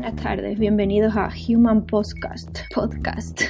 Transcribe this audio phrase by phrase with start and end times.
[0.00, 2.60] Buenas tardes, bienvenidos a Human Podcast.
[2.72, 3.42] Podcast.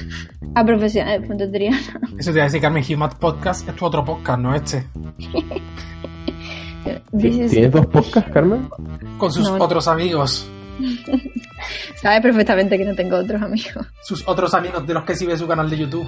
[0.55, 1.77] A profesionales de Triana.
[2.17, 4.83] Eso te iba a decir, Carmen, Human Podcast es tu otro podcast, no este.
[7.19, 8.67] Is- ¿Tienes dos podcasts, Carmen?
[9.19, 9.63] Con sus No, no.
[9.63, 10.49] otros amigos.
[12.01, 13.85] Sabe perfectamente que no tengo otros amigos.
[14.01, 16.07] Sus otros amigos de los que sí ve su canal de YouTube.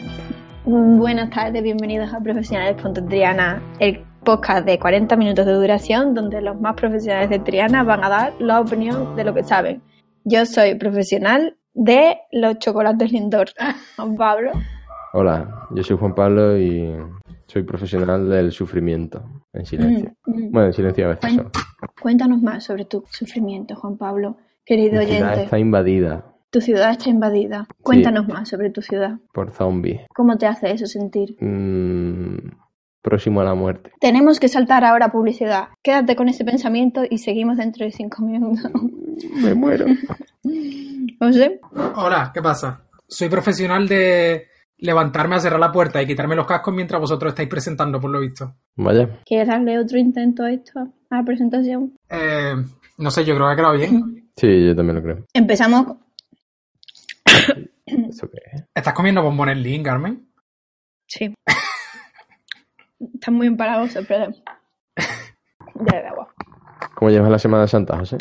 [0.64, 6.40] Buenas tardes, bienvenidos a Profesionales de Triana, el podcast de 40 minutos de duración donde
[6.40, 9.82] los más profesionales de Triana van a dar la opinión de lo que saben.
[10.24, 13.48] Yo soy profesional de los chocolates Lindor.
[13.96, 14.52] Juan Pablo.
[15.12, 16.94] Hola, yo soy Juan Pablo y
[17.46, 20.12] soy profesional del sufrimiento en silencio.
[20.26, 20.50] Mm, mm.
[20.52, 21.50] Bueno, en silencio a veces solo.
[22.00, 24.36] Cuéntanos más sobre tu sufrimiento, Juan Pablo.
[24.64, 27.66] Querido Mi ciudad oyente, está invadida tu ciudad está invadida.
[27.82, 29.18] Cuéntanos más sobre tu ciudad.
[29.32, 30.02] por zombies.
[30.14, 31.36] ¿Cómo te hace eso sentir?
[31.40, 32.38] Mm,
[33.02, 33.92] próximo a la muerte.
[34.00, 35.68] Tenemos que saltar ahora a publicidad.
[35.82, 38.70] Quédate con ese pensamiento y seguimos dentro de cinco minutos.
[39.42, 39.86] Me muero.
[41.20, 41.60] No sé.
[41.96, 42.86] Hola, ¿qué pasa?
[43.06, 44.46] Soy profesional de
[44.78, 48.20] levantarme a cerrar la puerta y quitarme los cascos mientras vosotros estáis presentando, por lo
[48.20, 48.54] visto.
[48.76, 49.20] Vaya.
[49.26, 50.80] ¿Quieres darle otro intento a esto?
[51.10, 51.94] A la presentación.
[52.08, 52.54] Eh,
[52.96, 54.30] no sé, yo creo que ha quedado bien.
[54.36, 55.26] Sí, yo también lo creo.
[55.34, 55.98] Empezamos.
[57.84, 58.64] ¿Eso qué es?
[58.74, 60.26] ¿Estás comiendo bombones Lin, Carmen?
[61.06, 61.34] Sí.
[63.00, 64.28] Estás muy empalagoso, pero.
[65.82, 66.28] Ya de agua.
[66.94, 68.18] ¿Cómo llevas la Semana Santa, José?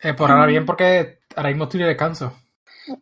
[0.00, 2.32] Eh, por ahora bien, porque ahora mismo estoy de descanso.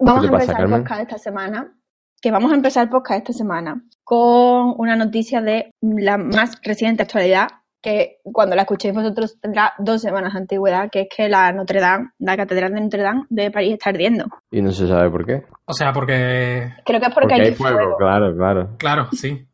[0.00, 1.72] Vamos a pasa, empezar el podcast esta semana.
[2.20, 7.02] Que vamos a empezar el podcast esta semana con una noticia de la más reciente
[7.02, 7.48] actualidad,
[7.82, 11.80] que cuando la escuchéis vosotros tendrá dos semanas de antigüedad, que es que la Notre
[11.80, 14.26] Dame, la Catedral de Notre Dame de París está ardiendo.
[14.50, 15.44] Y no se sabe por qué.
[15.66, 16.72] O sea, porque...
[16.84, 17.96] Creo que es porque, hay fuego.
[17.98, 18.76] claro, claro.
[18.78, 19.46] Claro, sí.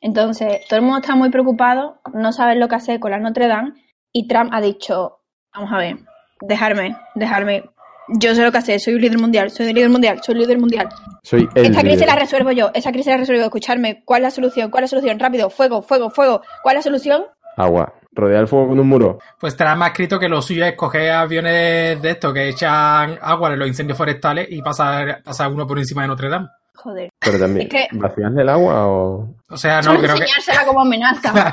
[0.00, 3.48] Entonces, todo el mundo está muy preocupado, no saben lo que hacer con la Notre
[3.48, 3.72] Dame,
[4.12, 5.18] y Trump ha dicho,
[5.54, 5.96] vamos a ver,
[6.40, 7.64] dejarme, dejarme.
[8.08, 10.40] Yo sé lo que hacer, soy un líder mundial, soy un líder mundial, soy un
[10.42, 10.88] líder mundial.
[11.24, 12.14] Soy el Esta crisis líder.
[12.14, 13.46] la resuelvo yo, esa crisis la resuelvo yo.
[13.46, 14.70] Escucharme, ¿cuál es la solución?
[14.70, 15.18] ¿Cuál es la solución?
[15.18, 16.40] Rápido, fuego, fuego, fuego.
[16.62, 17.24] ¿Cuál es la solución?
[17.56, 17.94] Agua.
[18.12, 19.18] Rodear el fuego con un muro.
[19.38, 23.52] Pues Trump ha escrito que lo suyo es coger aviones de estos que echan agua
[23.52, 26.48] en los incendios forestales y pasar, pasar uno por encima de Notre Dame.
[26.76, 27.10] Joder.
[27.18, 29.34] Pero también, Es que- ¿vaciarle el agua o...?
[29.48, 30.22] O sea, no, Solo creo que...
[30.22, 31.32] enseñársela como amenaza.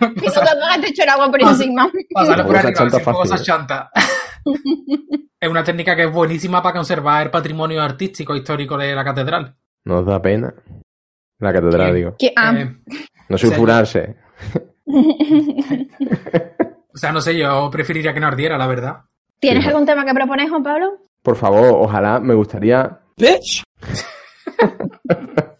[0.00, 1.90] y no te has hecho el agua por encima.
[2.12, 3.90] Pasarlo por arriba, chanta fuego chanta.
[5.40, 9.56] es una técnica que es buenísima para conservar el patrimonio artístico histórico de la catedral.
[9.84, 10.52] ¿Nos da pena?
[11.38, 12.14] La catedral, digo.
[12.18, 12.32] ¿Qué?
[12.36, 12.76] Ah, Eh,
[13.28, 14.16] No sulfurarse.
[16.92, 18.96] o sea, no sé, yo preferiría que no ardiera, la verdad.
[19.38, 19.68] ¿Tienes Sí.
[19.70, 20.98] algún tema que propones, Juan Pablo?
[21.22, 22.98] Por favor, ojalá, me gustaría...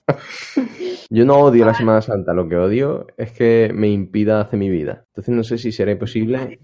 [1.10, 4.68] Yo no odio la Semana Santa, lo que odio es que me impida hacer mi
[4.70, 5.04] vida.
[5.08, 6.60] Entonces no sé si será posible.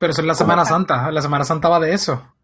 [0.00, 1.10] Pero eso es la Semana Santa.
[1.10, 2.34] La Semana Santa va de eso.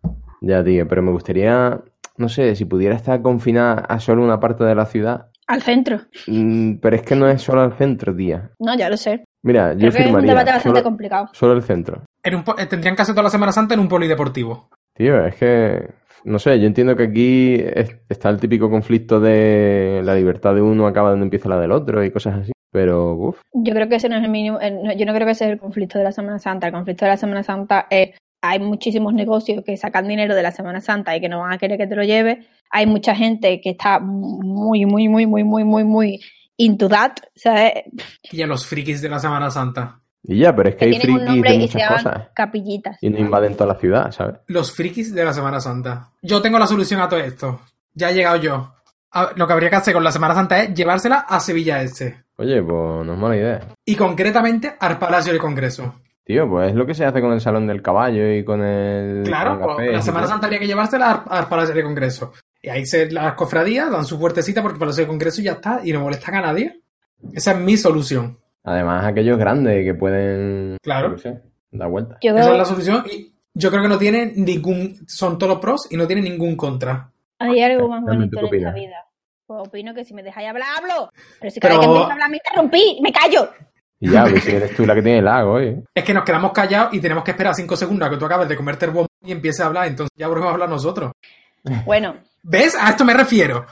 [0.40, 1.80] Ya, tío, pero me gustaría,
[2.16, 5.26] no sé, si pudiera estar confinada a solo una parte de la ciudad.
[5.46, 6.00] Al centro.
[6.28, 8.50] Mm, pero es que no es solo el centro, tía.
[8.60, 9.24] No, ya lo sé.
[9.42, 11.28] Mira, yo Creo que es un firmaría debate bastante solo, complicado.
[11.32, 12.04] solo el centro.
[12.22, 14.68] En un po- eh, tendrían que hacer toda la Semana Santa en un polideportivo.
[14.94, 15.88] Tío, es que,
[16.24, 20.62] no sé, yo entiendo que aquí es- está el típico conflicto de la libertad de
[20.62, 22.52] uno acaba donde empieza la del otro y cosas así.
[22.72, 24.60] Pero, uff, Yo creo que ese no es el mínimo.
[24.60, 26.68] eh, no, Yo no creo que ese es el conflicto de la Semana Santa.
[26.68, 28.10] El conflicto de la Semana Santa es.
[28.42, 31.58] Hay muchísimos negocios que sacan dinero de la Semana Santa y que no van a
[31.58, 32.46] querer que te lo lleves.
[32.70, 36.20] Hay mucha gente que está muy, muy, muy, muy, muy, muy, muy
[36.56, 37.12] into that.
[37.34, 37.72] ¿sabes?
[38.32, 39.99] Y a los frikis de la Semana Santa.
[40.22, 42.28] Y ya, pero es que Que hay frikis de muchas cosas.
[42.34, 42.98] capillitas.
[43.00, 44.36] Y no invaden toda la ciudad, ¿sabes?
[44.46, 46.10] Los frikis de la Semana Santa.
[46.22, 47.60] Yo tengo la solución a todo esto.
[47.94, 48.74] Ya he llegado yo.
[49.12, 52.22] A- lo que habría que hacer con la Semana Santa es llevársela a Sevilla Este.
[52.36, 53.60] Oye, pues no es mala idea.
[53.84, 55.96] Y concretamente al Palacio del Congreso.
[56.24, 59.24] Tío, pues es lo que se hace con el Salón del Caballo y con el...
[59.24, 60.26] Claro, con pues, la Semana.
[60.28, 62.32] Santa habría que llevársela al, al Palacio del Congreso.
[62.62, 65.80] Y ahí se las cofradías dan su puertecita porque el Palacio del Congreso ya está
[65.82, 66.82] y no molestan a nadie.
[67.32, 68.38] Esa es mi solución.
[68.64, 70.76] Además, aquellos grandes que pueden...
[70.82, 71.16] Claro.
[71.72, 72.18] vueltas.
[72.22, 73.04] Yo Esa es la solución.
[73.10, 74.96] Y Yo creo que no tiene ningún.
[75.06, 77.10] Son todos pros y no tiene ningún contra.
[77.38, 78.96] Hay algo más bonito ¿tú qué en esta vida.
[79.46, 81.10] Pues opino que si me dejáis hablar, hablo.
[81.40, 83.50] Pero si cada Pero- vez que empiezo a hablar me interrumpí, me callo.
[83.98, 85.82] Y ya, ver si eres tú la que tiene el lago, ¿eh?
[85.94, 88.48] Es que nos quedamos callados y tenemos que esperar cinco segundos a que tú acabes
[88.48, 89.88] de comerte el bombo y empieces a hablar.
[89.88, 91.12] Entonces ya volvemos a hablar nosotros.
[91.84, 92.74] Bueno, ¿Ves?
[92.80, 93.66] A esto me refiero.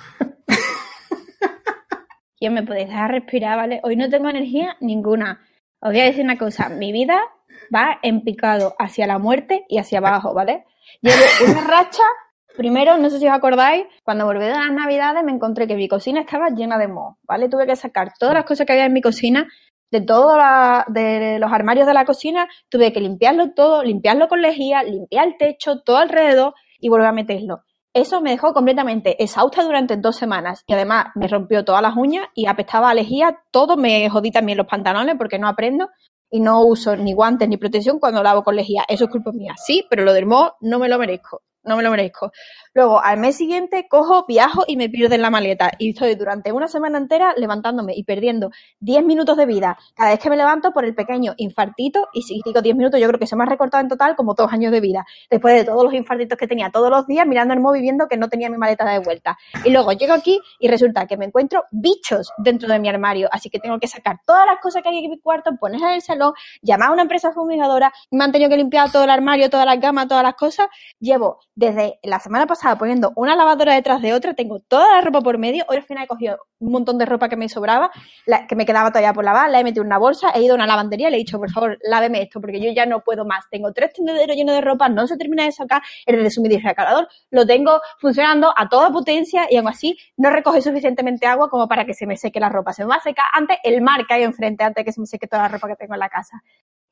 [2.38, 3.81] ¿Quién me podéis dejar respirar, vale?
[3.82, 5.40] Hoy no tengo energía ninguna.
[5.81, 7.20] Os voy a decir una cosa, mi vida
[7.75, 10.64] va en picado hacia la muerte y hacia abajo, ¿vale?
[11.02, 12.02] Llevo una racha,
[12.56, 15.88] primero, no sé si os acordáis, cuando volví de las navidades me encontré que mi
[15.88, 17.49] cocina estaba llena de moho, ¿vale?
[17.49, 19.49] Tuve que sacar todas las cosas que había en mi cocina,
[19.90, 25.29] de todos los armarios de la cocina, tuve que limpiarlo todo, limpiarlo con lejía, limpiar
[25.29, 27.62] el techo, todo alrededor y volver a meterlo.
[27.99, 32.29] Eso me dejó completamente exhausta durante dos semanas y además me rompió todas las uñas
[32.33, 35.89] y apestaba a lejía, todo me jodí también los pantalones porque no aprendo
[36.31, 38.85] y no uso ni guantes ni protección cuando lavo con lejía.
[38.87, 39.55] Eso es culpa mía.
[39.56, 41.43] Sí, pero lo del moho no me lo merezco.
[41.65, 42.31] No me lo merezco.
[42.78, 45.72] Luego, al mes siguiente, cojo, viajo y me pierdo en la maleta.
[45.80, 50.20] Y estoy durante una semana entera levantándome y perdiendo 10 minutos de vida cada vez
[50.20, 52.06] que me levanto por el pequeño infartito.
[52.12, 54.34] Y si digo 10 minutos, yo creo que se me ha recortado en total como
[54.34, 55.04] dos años de vida.
[55.28, 58.16] Después de todos los infartitos que tenía todos los días mirando el móvil viendo que
[58.16, 59.36] no tenía mi maleta de vuelta.
[59.64, 63.28] Y luego llego aquí y resulta que me encuentro bichos dentro de mi armario.
[63.32, 65.94] Así que tengo que sacar todas las cosas que hay en mi cuarto, ponerlas en
[65.96, 66.32] el salón,
[66.62, 67.92] llamar a una empresa fumigadora.
[68.12, 70.69] Me han tenido que limpiar todo el armario, todas las gamas, todas las cosas.
[71.00, 75.20] Llevo desde la semana pasada poniendo una lavadora detrás de otra, tengo toda la ropa
[75.20, 75.65] por medio.
[75.69, 77.91] Hoy al final he cogido un montón de ropa que me sobraba,
[78.49, 80.56] que me quedaba todavía por lavar, la he metido en una bolsa, he ido a
[80.56, 83.25] una lavandería y le he dicho, por favor, láveme esto, porque yo ya no puedo
[83.25, 83.44] más.
[83.50, 87.81] Tengo tres tendederos llenos de ropa, no se termina de sacar, el deshumidificador lo tengo
[87.99, 92.06] funcionando a toda potencia y aún así no recoge suficientemente agua como para que se
[92.06, 92.73] me seque la ropa.
[92.73, 95.00] Se me va a secar antes el mar que hay enfrente, antes de que se
[95.00, 96.43] me seque toda la ropa que tengo en la casa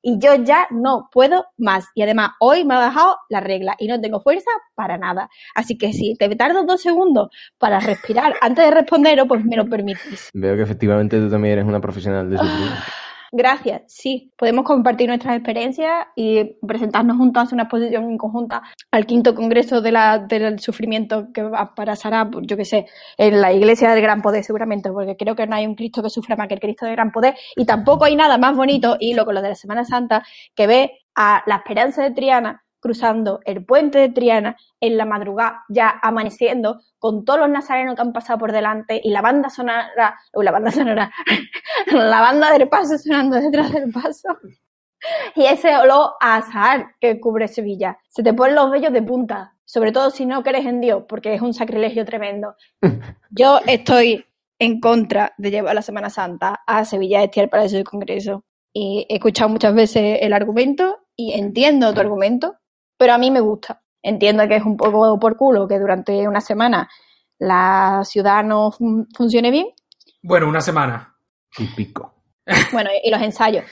[0.07, 1.89] y yo ya no puedo más.
[1.97, 5.29] Y además, hoy me ha bajado la regla y no tengo fuerza para nada.
[5.53, 9.67] Así que si te tardo dos segundos para respirar antes de responderos, pues me lo
[9.67, 10.31] permitís.
[10.33, 12.71] Veo que efectivamente tú también eres una profesional de sufrir.
[13.39, 14.33] Gracias, sí.
[14.39, 20.21] Podemos compartir nuestras experiencias y presentarnos hacer una exposición conjunta al quinto congreso de la,
[20.21, 21.45] del sufrimiento que
[21.77, 22.87] para Sara, pues, yo qué sé,
[23.19, 26.09] en la iglesia del gran poder seguramente, porque creo que no hay un Cristo que
[26.09, 29.13] sufra más que el Cristo del gran poder y tampoco hay nada más bonito, y
[29.13, 30.23] lo con lo de la Semana Santa,
[30.55, 35.65] que ve a la esperanza de Triana cruzando el puente de Triana en la madrugada,
[35.69, 40.19] ya amaneciendo, con todos los nazarenos que han pasado por delante y la banda sonora,
[40.33, 41.13] o la banda sonora,
[41.93, 44.37] la banda del paso sonando detrás del paso.
[45.35, 47.99] Y ese olor a azahar que cubre Sevilla.
[48.09, 51.35] Se te ponen los vellos de punta, sobre todo si no crees en Dios, porque
[51.35, 52.55] es un sacrilegio tremendo.
[53.31, 54.25] Yo estoy
[54.59, 58.45] en contra de llevar la Semana Santa a Sevilla Este al Palacio del Congreso.
[58.73, 62.57] Y he escuchado muchas veces el argumento y entiendo tu argumento,
[62.97, 63.83] pero a mí me gusta.
[64.03, 66.89] Entiendo que es un poco por culo que durante una semana
[67.39, 69.67] la ciudad no fun- funcione bien.
[70.23, 71.17] Bueno, una semana.
[71.59, 72.15] Y pico.
[72.73, 73.65] Bueno, y los ensayos.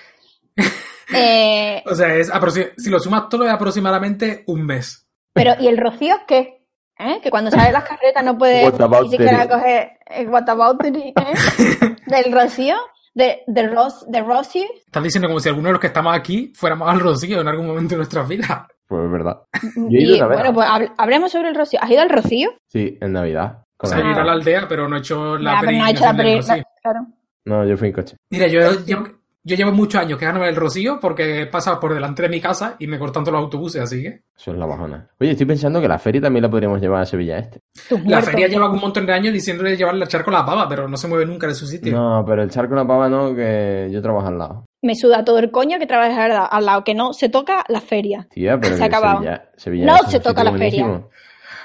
[1.15, 2.31] Eh, O sea, es
[2.79, 5.07] si lo sumas todo es aproximadamente un mes.
[5.33, 6.67] pero, ¿y el rocío qué?
[6.99, 7.21] ¿Eh?
[7.23, 8.71] Que cuando sale las carretas no puede
[9.03, 11.97] ni siquiera coger el what about the- ¿eh?
[12.07, 12.77] del rocío,
[13.15, 14.65] de, de, ros, de rocío.
[14.87, 17.67] Estás diciendo como si alguno de los que estamos aquí fuéramos al Rocío en algún
[17.67, 18.69] momento de nuestra vida.
[18.89, 19.43] Pues es verdad.
[19.77, 20.39] Yo he ido Y una vez.
[20.39, 21.79] bueno, pues hab- hablemos sobre el rocío.
[21.83, 22.51] ¿Has ido al rocío?
[22.69, 23.59] Sí, en Navidad.
[23.79, 25.91] O sea, ir a la aldea, pero no he hecho la Ya, pero no ha
[25.91, 26.65] hecho la del Rocío.
[26.83, 27.07] Claro.
[27.45, 28.17] No, yo fui en coche.
[28.31, 29.05] Mira, yo llevo,
[29.43, 32.77] yo llevo muchos años quejándome del Rocío porque he pasado por delante de mi casa
[32.79, 34.23] y me cortan todos los autobuses, así que...
[34.39, 35.07] Eso es la bajona.
[35.21, 37.61] Oye, estoy pensando que la feria también la podríamos llevar a Sevilla Este.
[38.07, 40.89] La feria lleva un montón de años diciéndole llevarle a echar con la pava, pero
[40.89, 41.93] no se mueve nunca de su sitio.
[41.95, 44.65] No, pero el charco la pava no, que yo trabajo al lado.
[44.85, 47.65] Me suda todo el coño que trabaja al lado- al lado, que no se toca
[47.69, 48.27] la feria.
[48.31, 49.19] Tía, pero Se acabado.
[49.21, 51.03] Sevilla, Sevilla No se toca la feria.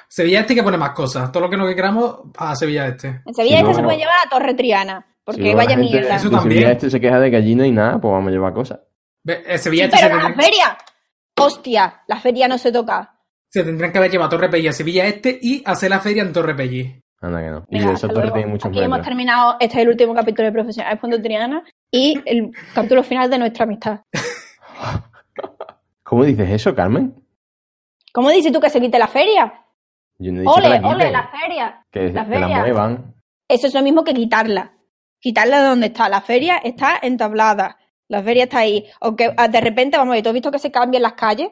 [0.08, 1.32] Sevilla Este que pone más cosas.
[1.32, 3.22] Todo lo que no queramos a Sevilla Este.
[3.26, 3.88] En Sevilla Sí, este se no.
[3.88, 6.16] puede llevar a Torre Triana, porque Si vaya la gente mierda.
[6.16, 6.54] Eso de también.
[6.62, 8.80] Sevilla Este se queja de que allí no hay nada, pues vamos a llevar cosas.
[9.28, 10.78] Eh, Sí, Sevilla Este se, pero la tendrían, feria.
[11.38, 13.16] Hostia, la feria no se toca.
[13.52, 16.22] se tendrían que haber llevado a Torre Pelli a Sevilla Este y hacer la feria
[16.24, 17.02] en Torre Pelli.
[17.22, 17.66] Anda que no.
[17.70, 18.34] y Venga, esa torre luego.
[18.36, 19.08] tiene muchos Aquí hemos metros.
[19.08, 23.40] terminado, este es el último capítulo de Profesionales Fondo Triana y el capítulo final de
[23.40, 24.02] nuestra amistad.
[26.04, 27.14] ¿Cómo dices eso, Carmen?
[28.14, 29.66] ¿Cómo dices tú que se quite la feria?
[30.18, 31.86] Yo no he dicho que Ole, la ole, la feria.
[31.92, 32.60] que, la que la feria.
[32.60, 33.16] muevan.
[33.48, 34.74] Eso es lo mismo que quitarla.
[35.20, 36.10] Quitarla de donde está.
[36.10, 37.78] La feria está entablada.
[38.08, 38.86] La feria está ahí.
[39.02, 41.50] Aunque ah, de repente, vamos a ver, ¿tú has visto que se cambian las calles?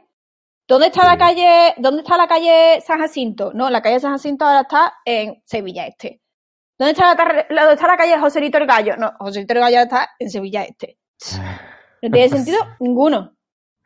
[0.67, 3.51] ¿Dónde está la calle, dónde está la calle San Jacinto?
[3.53, 6.21] No, la calle San Jacinto ahora está en Sevilla Este.
[6.77, 8.95] ¿Dónde está la, dónde está la calle Joselito el Gallo?
[8.97, 10.97] No, Joselito el Gallo está en Sevilla Este.
[11.99, 13.33] No tiene sentido ninguno.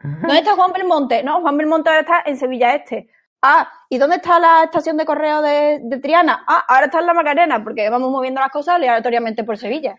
[0.04, 1.24] ¿Dónde está Juan Belmonte?
[1.24, 3.08] No, Juan Belmonte ahora está en Sevilla Este.
[3.42, 6.44] Ah, ¿y dónde está la estación de correo de, de Triana?
[6.46, 9.96] Ah, ahora está en la Macarena, porque vamos moviendo las cosas aleatoriamente por Sevilla.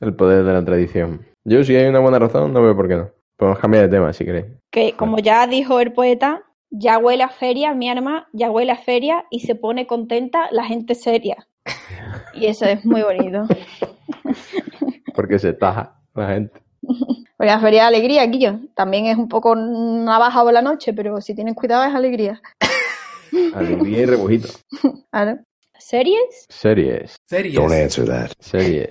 [0.00, 1.26] El poder de la tradición.
[1.44, 3.10] Yo, si hay una buena razón, no veo por qué no.
[3.36, 4.46] Podemos cambiar de tema, si queréis.
[4.70, 8.76] Que como ya dijo el poeta, ya huele a feria, mi arma, ya huele a
[8.76, 11.46] feria y se pone contenta la gente seria.
[12.34, 13.46] Y eso es muy bonito.
[15.14, 16.60] Porque se taja la gente.
[17.36, 18.60] Porque la feria de alegría, Guillo.
[18.74, 22.40] También es un poco navaja por la noche, pero si tienes cuidado es alegría.
[23.54, 24.48] Alegría y rebujito.
[25.10, 25.38] Claro.
[25.78, 26.46] ¿Series?
[26.48, 27.16] Series.
[27.26, 27.54] Series.
[27.54, 28.32] Don't answer that.
[28.40, 28.88] Series.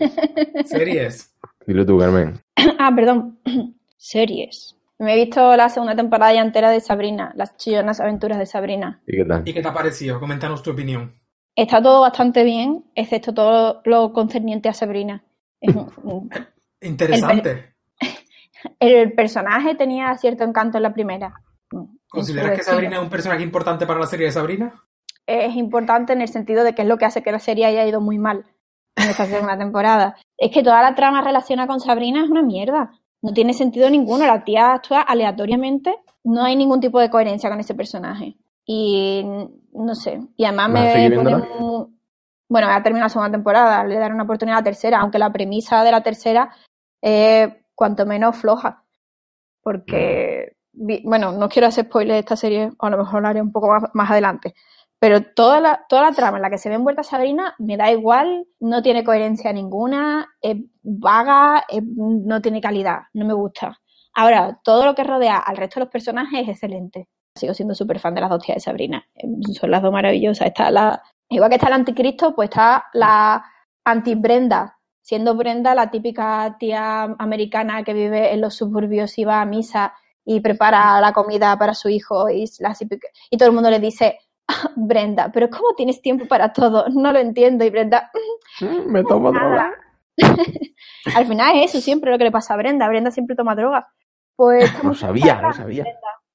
[0.66, 1.34] Series.
[1.66, 2.40] Dilo tú, Carmen.
[2.78, 3.40] Ah, perdón.
[3.98, 4.75] Series.
[5.00, 9.02] Me he visto la segunda temporada ya entera de Sabrina, las chillonas aventuras de Sabrina.
[9.06, 9.42] ¿Y qué tal?
[9.48, 10.20] ¿Y qué te ha parecido?
[10.20, 11.20] Coméntanos tu opinión.
[11.56, 15.24] Está todo bastante bien, excepto todo lo concerniente a Sabrina.
[15.60, 16.30] Es un- un-
[16.82, 17.76] Interesante.
[18.80, 21.34] el personaje tenía cierto encanto en la primera.
[21.72, 22.64] En ¿Consideras que.
[22.64, 24.82] Sabrina es un personaje importante para la serie de Sabrina?
[25.28, 27.84] es importante en el sentido de que es lo que hace que la serie haya
[27.88, 28.46] ido muy mal
[28.96, 30.16] en esta segunda temporada.
[30.38, 32.92] Es que toda la trama relacionada con Sabrina es una mierda.
[33.26, 34.24] No tiene sentido ninguno.
[34.24, 35.96] La tía actúa aleatoriamente.
[36.26, 38.38] No hay ningún tipo de coherencia con ese personaje.
[38.68, 39.26] Y
[39.74, 40.22] no sé.
[40.38, 41.88] Y además ¿Vas a me pone muy-
[42.48, 43.84] Bueno, ya terminado la segunda temporada.
[43.84, 46.52] Le daré una oportunidad a la tercera, aunque la premisa de la tercera
[47.02, 48.84] es cuanto menos floja.
[49.64, 53.42] Porque, bueno, no quiero hacer spoilers de esta serie, o a lo mejor lo haré
[53.42, 54.54] un poco más, más adelante.
[55.06, 57.92] Pero toda la, toda la trama en la que se ve envuelta Sabrina me da
[57.92, 63.80] igual, no tiene coherencia ninguna, es vaga, no tiene calidad, no me gusta.
[64.16, 67.08] Ahora, todo lo que rodea al resto de los personajes es excelente.
[67.36, 69.06] Sigo siendo súper fan de las dos tías de Sabrina.
[69.14, 70.48] Eh, Son las dos maravillosas.
[70.48, 73.46] Está la, igual que está el anticristo, pues está la
[73.84, 74.80] anti-Brenda.
[75.04, 79.94] Siendo Brenda la típica tía americana que vive en los suburbios y va a misa
[80.26, 82.76] y prepara la comida para su hijo y, la
[83.30, 84.25] y todo el mundo le dice, "Ah,
[84.76, 86.88] Brenda, pero ¿cómo tienes tiempo para todo?
[86.90, 87.64] No lo entiendo.
[87.66, 88.12] Y Brenda,
[88.62, 89.72] Mm, Me tomo droga.
[91.16, 92.88] al final es eso siempre lo que le pasa a Brenda.
[92.88, 93.88] Brenda siempre toma droga.
[94.36, 95.86] Pues mucho sabía, lo sabía.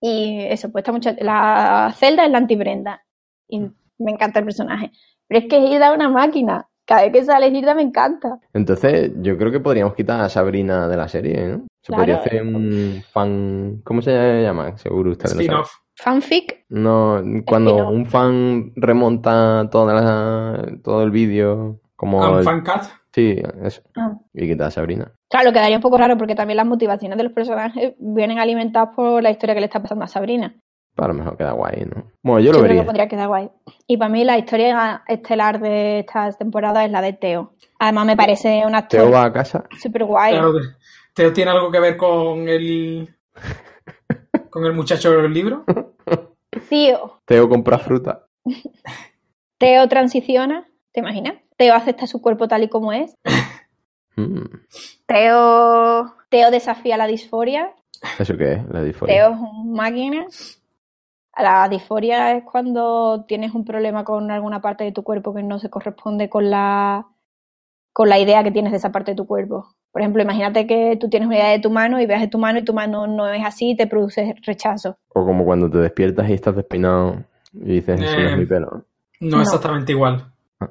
[0.00, 1.11] Y eso, pues está mucho.
[1.21, 3.02] La Zelda es la anti-Brenda.
[3.49, 3.61] Y
[3.99, 4.90] me encanta el personaje.
[5.29, 6.67] Pero es que Hilda es una máquina.
[6.87, 8.38] Cada vez que sale Hilda me encanta.
[8.55, 11.67] Entonces, yo creo que podríamos quitar a Sabrina de la serie, ¿no?
[11.83, 12.00] Se Claro.
[12.02, 13.81] podría hacer un fan.
[13.85, 14.76] ¿Cómo se llama?
[14.79, 15.64] Seguro ustedes lo saben.
[16.02, 22.19] Fanfic, No, cuando un fan remonta toda la, todo el vídeo, como.
[22.33, 22.83] Un el- fan cut.
[23.12, 23.83] Sí, eso.
[23.97, 24.12] Ah.
[24.33, 25.12] Y quitar a Sabrina.
[25.28, 29.21] claro, quedaría un poco raro porque también las motivaciones de los personajes vienen alimentadas por
[29.23, 30.54] la historia que le está pasando a Sabrina.
[30.95, 32.04] Pero a lo mejor queda guay, ¿no?
[32.23, 32.83] Bueno, yo lo creo vería.
[32.83, 33.50] que podría quedar guay.
[33.87, 37.52] Y para mí la historia estelar de esta temporada es la de Teo.
[37.80, 39.64] Además me parece un Teo actor va a casa.
[39.80, 40.33] súper guay.
[40.35, 40.61] Claro que-
[41.14, 43.09] ¿Teo tiene algo que ver con el.
[44.50, 45.64] con el muchacho del libro?
[47.24, 48.26] Teo compra fruta.
[49.58, 51.34] Teo transiciona, ¿te imaginas?
[51.56, 53.14] Teo acepta su cuerpo tal y como es.
[54.16, 54.44] Mm,
[55.06, 57.74] Teo, Teo desafía la disforia.
[58.18, 58.68] ¿Eso qué es?
[58.68, 59.14] La disforia.
[59.14, 60.26] Teo es un máquina.
[61.36, 65.58] La disforia es cuando tienes un problema con alguna parte de tu cuerpo que no
[65.58, 67.06] se corresponde con la,
[67.92, 69.74] con la idea que tienes de esa parte de tu cuerpo.
[69.92, 72.38] Por ejemplo, imagínate que tú tienes una idea de tu mano y ves de tu
[72.38, 74.97] mano y tu mano no es así y te produce rechazo.
[75.09, 78.47] O como cuando te despiertas y estás despeinado y dices, eso no es Eh, mi
[78.47, 78.85] pelo.
[79.20, 79.42] No, No.
[79.42, 80.25] exactamente igual.
[80.61, 80.68] Ah,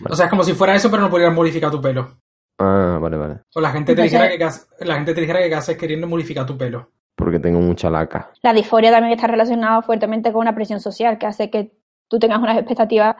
[0.00, 0.12] vale.
[0.12, 2.16] O sea, es como si fuera eso, pero no pudieras modificar tu pelo.
[2.58, 3.34] Ah, vale, vale.
[3.54, 6.46] O la gente te Entonces- dijera que la gente te dijera que haces queriendo modificar
[6.46, 6.88] tu pelo.
[7.14, 8.30] Porque tengo mucha laca.
[8.42, 11.72] La disforia también está relacionada fuertemente con una presión social que hace que
[12.08, 13.16] tú tengas unas expectativas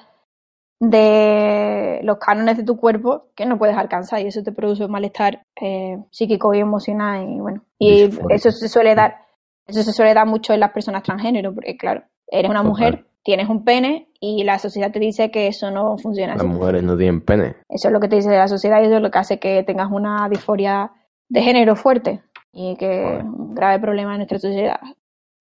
[0.90, 4.90] de los cánones de tu cuerpo que no puedes alcanzar y eso te produce un
[4.90, 9.18] malestar eh, psíquico y emocional y bueno y eso se suele dar
[9.66, 12.68] eso se suele dar mucho en las personas transgénero porque claro eres una Total.
[12.70, 16.52] mujer tienes un pene y la sociedad te dice que eso no funciona Las así
[16.52, 17.54] mujeres no tienen pene.
[17.68, 19.62] eso es lo que te dice la sociedad y eso es lo que hace que
[19.62, 20.90] tengas una disforia
[21.28, 22.22] de género fuerte
[22.52, 23.18] y que Joder.
[23.18, 24.80] es un grave problema en nuestra sociedad.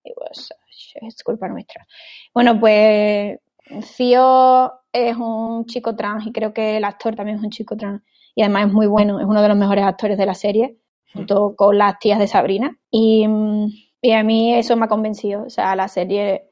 [0.03, 0.49] Y pues,
[1.01, 1.85] es culpa nuestra.
[2.33, 3.37] Bueno, pues
[3.83, 8.01] Cío es un chico trans y creo que el actor también es un chico trans
[8.35, 10.77] y además es muy bueno, es uno de los mejores actores de la serie,
[11.13, 12.77] junto con las tías de Sabrina.
[12.89, 13.27] Y,
[14.01, 15.43] y a mí eso me ha convencido.
[15.43, 16.49] O sea, la serie,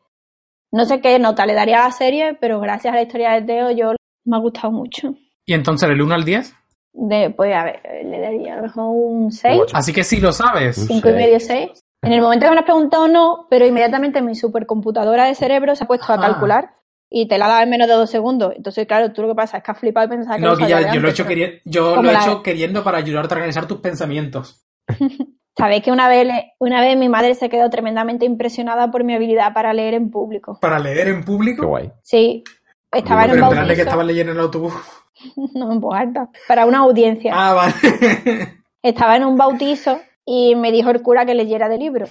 [0.71, 3.41] no sé qué nota le daría a la serie, pero gracias a la historia de
[3.43, 3.93] Teo yo
[4.25, 5.13] me ha gustado mucho.
[5.45, 6.53] Y entonces, del 1 al 10.
[6.91, 9.77] De, pues a ver, le daría a lo mejor un 6, Ocho.
[9.77, 10.77] Así que si lo sabes.
[10.79, 11.69] Un 5 y medio, 6.
[12.01, 15.75] En el momento que me lo has preguntado, no, pero inmediatamente mi supercomputadora de cerebro
[15.75, 16.19] se ha puesto a Ah.
[16.19, 16.71] calcular
[17.09, 18.53] y te la ha dado en menos de dos segundos.
[18.55, 20.67] Entonces, claro, tú lo que pasa es que has flipado y pensabas que No, que
[20.67, 23.37] ya, yo lo he hecho, pero queri- yo lo he hecho queriendo para ayudarte a
[23.37, 24.65] organizar tus pensamientos.
[25.57, 26.27] Sabéis que una vez,
[26.59, 30.57] una vez mi madre se quedó tremendamente impresionada por mi habilidad para leer en público.
[30.61, 31.67] Para leer en Qué público.
[31.67, 31.91] guay.
[32.01, 32.43] Sí,
[32.91, 33.81] estaba en Pero un en plan de que bautizo.
[33.89, 34.73] estabas leyendo en el autobús.
[35.53, 36.29] No, en voz alta.
[36.47, 37.33] Para una audiencia.
[37.35, 37.73] Ah, vale.
[38.81, 42.05] Estaba en un bautizo y me dijo el cura que leyera de libro.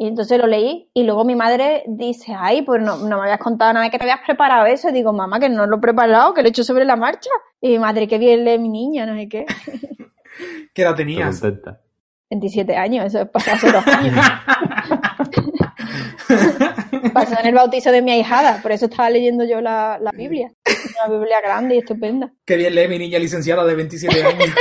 [0.00, 3.40] Y entonces lo leí y luego mi madre dice, ay, pues no, no me habías
[3.40, 4.88] contado nada de que te habías preparado eso.
[4.88, 7.30] Y digo, mamá, que no lo he preparado, que lo he hecho sobre la marcha.
[7.60, 9.44] Y mi madre, qué bien lee mi niña, no sé qué.
[10.72, 11.40] ¿Qué edad tenías?
[11.40, 11.80] contenta.
[12.30, 14.14] 27 años, eso es pasó hace dos años.
[17.14, 20.52] Pasó en el bautizo de mi ahijada, por eso estaba leyendo yo la, la Biblia.
[21.06, 22.32] Una Biblia grande y estupenda.
[22.44, 24.48] Qué bien lee mi niña licenciada de 27 años.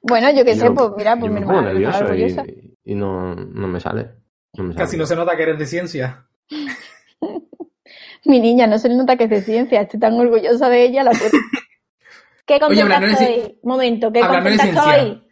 [0.00, 3.78] Bueno, yo qué sé, pues mira, pues yo mi hermana y, y no, no me
[3.78, 4.17] sale.
[4.58, 4.74] No.
[4.74, 6.26] Casi no se nota que eres de ciencia.
[8.24, 11.04] Mi niña, no se le nota que es de ciencia, estoy tan orgullosa de ella.
[11.04, 11.12] La.
[12.46, 13.58] ¿Qué contenta de ci- estoy?
[13.62, 14.96] Momento, ¿qué hablando de contenta ciencia.
[15.02, 15.28] estoy?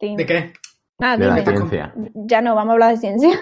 [0.00, 0.16] Sí.
[0.16, 0.52] ¿De qué?
[1.16, 1.94] De la ciencia.
[2.14, 3.40] Ya no, vamos a hablar de ciencia.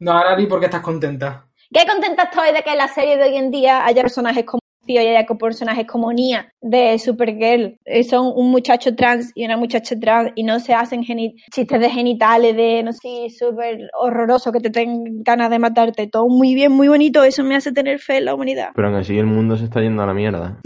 [0.00, 1.46] No, ahora di porque estás contenta.
[1.72, 4.60] ¿Qué contenta estoy de que en la serie de hoy en día haya personajes como
[4.88, 7.76] Tío y haya personajes como Nia de Supergirl?
[7.84, 11.90] Eh, son un muchacho trans y una muchacha trans y no se hacen chistes de
[11.90, 16.06] genitales, de no sé, súper horroroso que te den ganas de matarte.
[16.06, 17.22] Todo muy bien, muy bonito.
[17.22, 18.70] Eso me hace tener fe en la humanidad.
[18.74, 20.58] Pero aún así el mundo se está yendo a la mierda.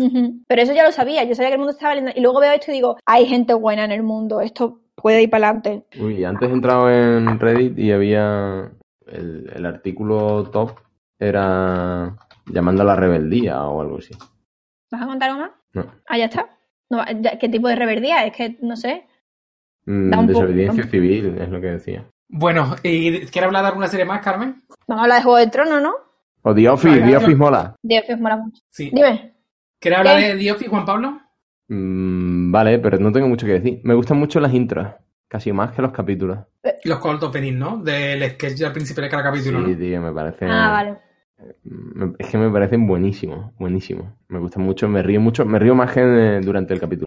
[0.47, 1.25] Pero eso ya lo sabía.
[1.25, 1.97] Yo sabía que el mundo estaba.
[2.15, 4.41] Y luego veo esto y digo, hay gente buena en el mundo.
[4.41, 5.83] Esto puede ir para adelante.
[6.01, 8.71] Uy, antes he entrado en Reddit y había
[9.09, 10.79] el, el artículo top
[11.19, 14.15] era llamando a la rebeldía o algo así.
[14.91, 15.51] ¿Vas a contar algo más?
[15.75, 15.87] No.
[16.09, 16.49] Ah, ya está.
[16.91, 18.25] No, ya- ¿Qué tipo de rebeldía?
[18.27, 19.07] Es que no sé.
[19.87, 22.05] Mm, poco- desobediencia civil, es lo que decía.
[22.29, 24.63] Bueno, ¿y quieres hablar de alguna serie más, Carmen?
[24.87, 25.93] Vamos a hablar de Juego de Tronos, ¿no?
[26.43, 27.77] O The Office, Venga, The Office mola.
[28.19, 28.63] Mola mucho.
[28.71, 28.91] Sí.
[28.93, 29.35] Dime.
[29.81, 30.35] ¿Quieres hablar ¿Qué?
[30.35, 31.21] de The Office, Juan Pablo?
[31.69, 33.81] Mm, vale, pero no tengo mucho que decir.
[33.85, 34.89] Me gustan mucho las intros,
[35.29, 36.39] casi más que los capítulos.
[36.85, 37.79] Los cold opening, ¿no?
[37.79, 39.79] Del sketch al principio de cada capítulo, Sí, ¿no?
[39.79, 40.47] tío, me parece.
[40.47, 40.99] Ah, vale.
[42.19, 44.07] Es que me parecen buenísimos, buenísimos.
[44.29, 47.07] Me gustan mucho, me río mucho, me río más que eh, durante el capítulo.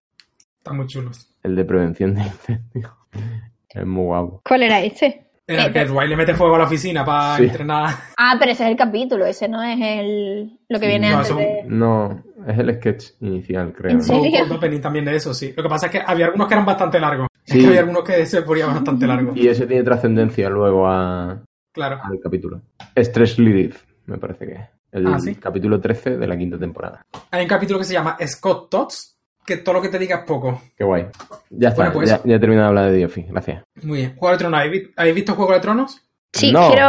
[0.58, 1.36] Están muy chulos.
[1.44, 2.92] El de prevención de incendios.
[3.70, 4.42] Es muy guapo.
[4.48, 5.28] ¿Cuál era ese?
[5.48, 7.44] En el que Dwight le mete fuego a la oficina para Sí.
[7.44, 7.90] entrenar.
[8.18, 11.36] Ah, pero ese es el capítulo, ese no es el lo que viene No, antes
[11.36, 11.64] de...
[11.68, 13.92] No, es el sketch inicial, creo.
[13.92, 14.04] ¿En ¿no?
[14.04, 14.46] serio?
[14.50, 15.54] Opening también de eso, sí.
[15.58, 17.28] Lo que pasa es que había algunos que eran bastante largos.
[17.46, 17.60] Es Sí.
[17.60, 19.36] que había algunos que se ponían bastante largos.
[19.38, 22.00] Y ese tiene trascendencia luego a- Claro.
[22.02, 22.62] al capítulo.
[22.96, 24.62] Stress Relief, me parece que es.
[24.92, 25.36] El Ah, ¿sí?
[25.36, 27.06] capítulo 13 de la quinta temporada.
[27.32, 30.24] Hay un capítulo que se llama Scott Tots, que todo lo que te diga es
[30.24, 30.62] poco.
[30.78, 31.08] Qué guay.
[31.50, 33.64] Ya está, Bueno, pues- ya, ya he terminado de hablar de The Office, gracias.
[33.84, 34.16] Muy bien.
[34.16, 34.60] Juego de Tronos.
[34.60, 36.02] ¿Habéis vi- ¿Habéis visto Juego de Tronos?
[36.32, 36.70] Sí, No.
[36.70, 36.88] quiero...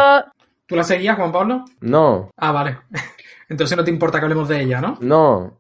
[0.66, 1.64] ¿Tú la seguías, Juan Pablo?
[1.81, 2.79] No, Ah, vale.
[3.48, 4.96] Entonces no te importa que hablemos de ella, ¿no?
[5.00, 5.59] no.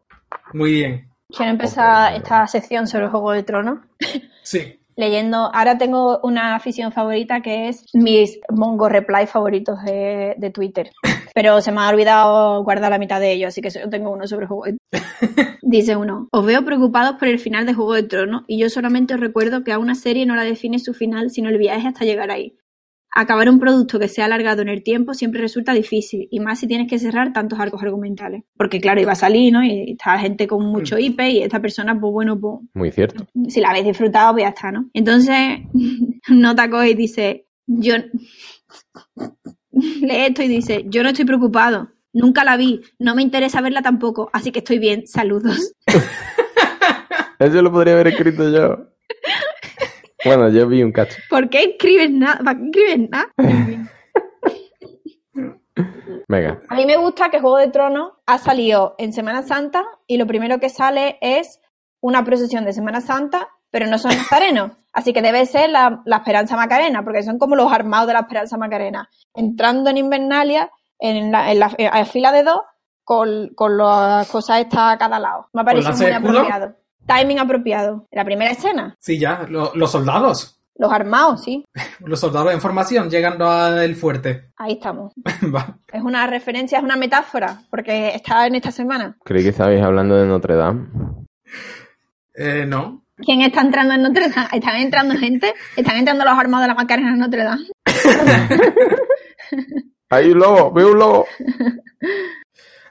[0.52, 1.08] Muy bien.
[1.28, 3.78] Quiero empezar esta sección sobre Juego de Tronos
[4.42, 4.80] Sí.
[4.96, 5.50] leyendo.
[5.54, 10.90] Ahora tengo una afición favorita que es mis Mongo Reply favoritos de, de Twitter.
[11.36, 14.26] Pero se me ha olvidado guardar la mitad de ellos, así que solo tengo uno
[14.26, 14.78] sobre Juego de
[15.60, 19.12] Dice uno, os veo preocupados por el final de Juego de Tronos y yo solamente
[19.12, 22.06] os recuerdo que a una serie no la define su final, sino el viaje hasta
[22.06, 22.56] llegar ahí.
[23.14, 26.66] Acabar un producto que sea alargado en el tiempo siempre resulta difícil, y más si
[26.68, 28.44] tienes que cerrar tantos arcos argumentales.
[28.56, 29.62] Porque claro, iba a salir, ¿no?
[29.62, 33.26] Y está gente con mucho IP y esta persona, pues bueno, pues Muy cierto.
[33.48, 34.88] si la habéis disfrutado, pues ya está, ¿no?
[34.94, 35.36] Entonces,
[36.30, 37.96] nota coge y dice, yo
[40.00, 43.82] lee esto y dice, yo no estoy preocupado, nunca la vi, no me interesa verla
[43.82, 45.74] tampoco, así que estoy bien, saludos.
[47.38, 48.88] Eso lo podría haber escrito yo.
[50.24, 51.18] Bueno, yo vi un cacho.
[51.28, 52.40] ¿Por qué escribes nada?
[52.42, 53.30] ¿Para qué escribes nada?
[56.28, 56.62] Venga.
[56.68, 60.26] A mí me gusta que Juego de Tronos ha salido en Semana Santa y lo
[60.26, 61.60] primero que sale es
[62.00, 64.72] una procesión de Semana Santa, pero no son nazarenos.
[64.92, 68.20] Así que debe ser la, la Esperanza Macarena, porque son como los armados de la
[68.20, 69.08] Esperanza Macarena.
[69.34, 72.60] Entrando en Invernalia, en la, en la- en fila de dos,
[73.04, 75.48] con, con las cosas estas a cada lado.
[75.52, 76.74] Me ha parecido muy apropiado.
[77.06, 78.06] Timing apropiado.
[78.10, 79.44] La primera escena, Sí, ya.
[79.48, 80.58] Lo- los soldados.
[80.78, 81.64] los armados, sí.
[82.00, 84.50] Los soldados en formación llegando al fuerte.
[84.56, 85.12] Ahí estamos.
[85.54, 85.78] Va.
[85.92, 89.16] Es una referencia, es una metáfora, porque está en esta semana.
[89.24, 90.88] Creí que estabais hablando de Notre Dame.
[92.34, 93.02] Eh, no.
[93.16, 94.48] ¿Quién está entrando en Notre Dame?
[94.52, 95.54] ¿Están entrando gente?
[95.76, 97.66] ¿Están entrando los armados de la Macarena en Notre Dame?
[100.10, 100.70] ¡Hay un lobo!
[100.72, 101.26] ¡Veo un lobo!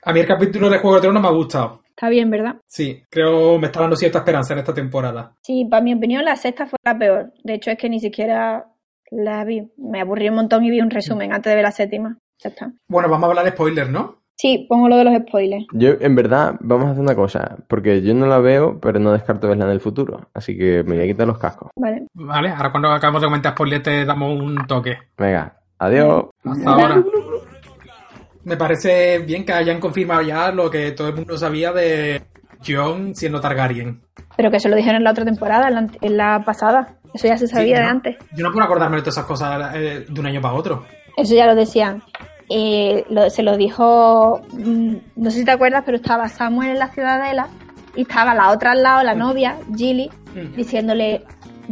[0.03, 1.83] A mí el capítulo de Juego de Tronos me ha gustado.
[1.89, 2.57] Está bien, ¿verdad?
[2.65, 5.35] Sí, creo me está dando cierta esperanza en esta temporada.
[5.41, 7.31] Sí, para mi opinión la sexta fue la peor.
[7.43, 8.65] De hecho es que ni siquiera
[9.11, 9.71] la vi.
[9.77, 12.17] Me aburrí un montón y vi un resumen antes de ver la séptima.
[12.39, 12.71] Ya está.
[12.89, 14.24] Bueno, vamos a hablar de spoilers, ¿no?
[14.37, 15.65] Sí, pongo lo de los spoilers.
[15.71, 19.13] Yo, en verdad, vamos a hacer una cosa, porque yo no la veo, pero no
[19.13, 20.27] descarto verla en el futuro.
[20.33, 21.69] Así que me voy a quitar los cascos.
[21.75, 22.07] Vale.
[22.13, 24.97] Vale, ahora cuando acabamos de comentar spoilers te damos un toque.
[25.17, 26.25] Venga, adiós.
[26.43, 27.03] Hasta ahora.
[28.43, 32.21] Me parece bien que hayan confirmado ya lo que todo el mundo sabía de
[32.65, 34.01] Jon siendo Targaryen.
[34.37, 36.97] Pero que se lo dijeron en la otra temporada, en la, ant- en la pasada.
[37.13, 37.89] Eso ya se sabía Sí, de ¿no?
[37.89, 38.17] antes.
[38.35, 40.85] Yo no puedo acordarme de todas esas cosas eh, de un año para otro.
[41.17, 42.03] Eso ya lo decían.
[42.47, 46.79] Y lo- se lo dijo, mm, no sé si te acuerdas, pero estaba Samuel en
[46.79, 47.47] la ciudadela
[47.95, 50.09] y estaba la otra al lado, la novia, Gilly,
[50.55, 51.23] diciéndole,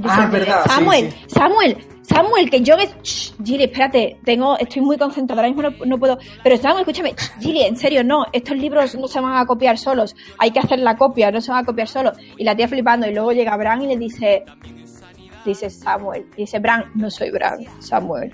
[0.05, 1.17] Ah, verdad, Samuel, sí.
[1.27, 2.75] Samuel, Samuel, que yo.
[3.03, 6.17] Shh, Gilly, espérate, tengo, estoy muy concentrada, ahora mismo no, no puedo...
[6.43, 9.77] Pero Samuel, escúchame, shh, Gilly, en serio, no, estos libros no se van a copiar
[9.77, 12.17] solos, hay que hacer la copia, no se van a copiar solos.
[12.37, 14.43] Y la tía flipando, y luego llega Bran y le dice,
[15.45, 18.33] dice Samuel, dice Bran, no soy Bran, Samuel.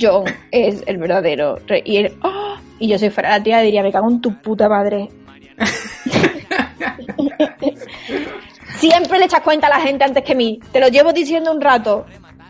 [0.00, 1.82] John es el verdadero rey.
[1.84, 2.60] Y él, ¡ah!
[2.78, 5.08] y yo si fuera la tía diría, me cago en tu puta madre.
[8.76, 10.58] Siempre le echas cuenta a la gente antes que mí.
[10.72, 12.06] Te lo llevo diciendo un rato.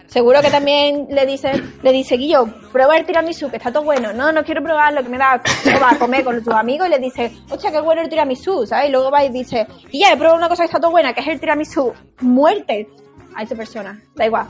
[0.06, 1.52] Seguro que también le dice,
[1.82, 4.12] le dice, Guillo, prueba el tiramisú, que está todo bueno.
[4.12, 5.40] No, no quiero probarlo, que me da
[5.82, 8.90] va a comer con tus amigos y le dice, hostia, qué bueno el tiramisú, ¿sabes?
[8.90, 11.14] Y luego va y dice, y ya, he probado una cosa que está todo buena,
[11.14, 11.94] que es el tiramisú.
[12.20, 12.88] Muerte
[13.34, 14.02] a esa persona.
[14.14, 14.48] Da igual.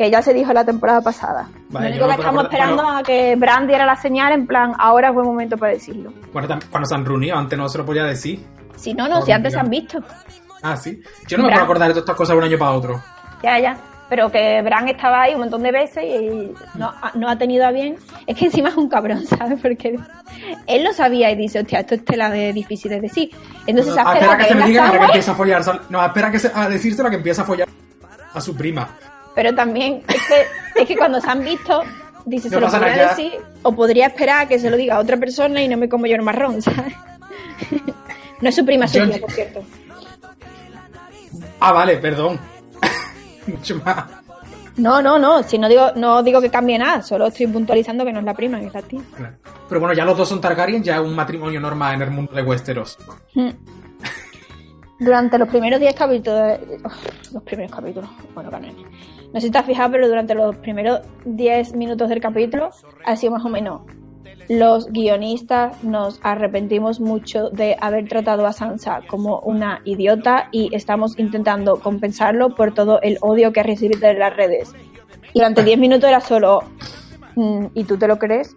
[0.00, 1.46] Que ya se dijo la temporada pasada.
[1.68, 2.96] Vale, Lo único no que estamos esperando bueno.
[2.96, 6.10] a que Bran diera la señal, en plan, ahora es buen momento para decirlo.
[6.32, 8.40] Cuando, cuando se han reunido, antes no se lo podía decir.
[8.76, 9.98] Si no, no, si antes se han visto.
[10.62, 11.02] Ah, sí.
[11.28, 13.02] Yo no me puedo acordar de todas estas cosas de un año para otro.
[13.42, 13.76] Ya, ya.
[14.08, 17.66] Pero que Bran estaba ahí un montón de veces y no, ha- no ha tenido
[17.66, 17.96] a bien.
[18.26, 19.58] Es que encima es un cabrón, ¿sabes?
[19.60, 19.98] Porque
[20.66, 23.28] él lo sabía y dice, hostia, esto es tela de difícil de decir.
[23.66, 25.62] Entonces Ah, esperado espera que que se me diga que empieza a follar.
[25.90, 27.68] No, espera que se, a decírselo que empieza a follar
[28.32, 28.88] a su prima.
[29.34, 31.82] Pero también es que, es que cuando se han visto,
[32.24, 33.08] dice, No se lo podría ya.
[33.10, 35.88] decir, o podría esperar a que se lo diga a otra persona y no me
[35.88, 36.94] como yo el marrón, ¿sabes?
[38.40, 39.62] No es su prima, es su Yo- tía, por cierto.
[41.60, 42.38] Ah, vale, perdón.
[43.46, 44.04] Mucho más.
[44.76, 48.12] No, no, no, si no digo, no digo que cambie nada, solo estoy puntualizando que
[48.12, 49.00] no es la prima, que es la tía.
[49.68, 52.32] Pero bueno, ya los dos son Targaryen, ya es un matrimonio normal en el mundo
[52.32, 52.96] de Westeros.
[53.34, 53.50] Mm.
[55.00, 56.58] Durante los primeros 10 capítulos,
[57.32, 58.50] los primeros capítulos, bueno,
[59.32, 62.68] no sé si te fijado, pero durante los primeros 10 minutos del capítulo,
[63.16, 63.80] sido más o menos,
[64.50, 71.18] los guionistas nos arrepentimos mucho de haber tratado a Sansa como una idiota y estamos
[71.18, 74.74] intentando compensarlo por todo el odio que ha recibido en las redes.
[75.34, 76.60] Durante 10 minutos era solo,
[77.36, 78.54] "Mm, ¿y tú te lo crees?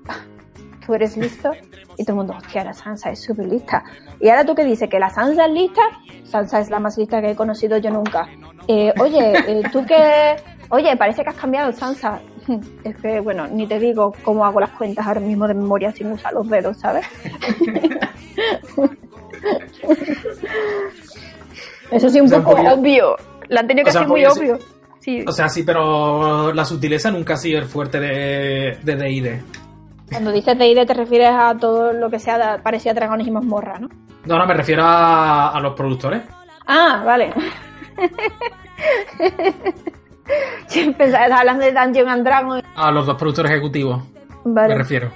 [0.86, 1.52] Tú eres listo.
[1.98, 3.84] Y todo el mundo, hostia, la Sansa es súper lista.
[4.20, 5.82] Y ahora tú que dices que la Sansa es lista,
[6.24, 8.28] Sansa es la más lista que he conocido yo nunca.
[8.68, 10.36] Eh, oye, eh, tú que,
[10.70, 12.20] oye, parece que has cambiado, Sansa.
[12.84, 16.12] Es que, bueno, ni te digo cómo hago las cuentas ahora mismo de memoria sin
[16.12, 17.06] usar los dedos, ¿sabes?
[21.92, 23.16] Eso sí, un O sea, un poco obvio.
[23.48, 24.60] La han tenido que o sea, hacer muy obvio.
[25.00, 25.24] Sí.
[25.28, 29.42] O sea, sí, pero la sutileza nunca ha sido el fuerte de de D&D.
[30.12, 33.28] Cuando dices de ID te refieres a todo lo que sea de- parecido a dragones
[33.28, 33.90] y mazmorra, ¿no?
[34.26, 36.22] No, no, me refiero a, a los productores.
[36.68, 37.34] Ah, vale.
[40.74, 42.62] Yo pensaba, hablando de Dungeon and Dragon.
[42.76, 44.02] A los dos productores ejecutivos,
[44.46, 44.76] me Vale.
[44.78, 45.12] refiero.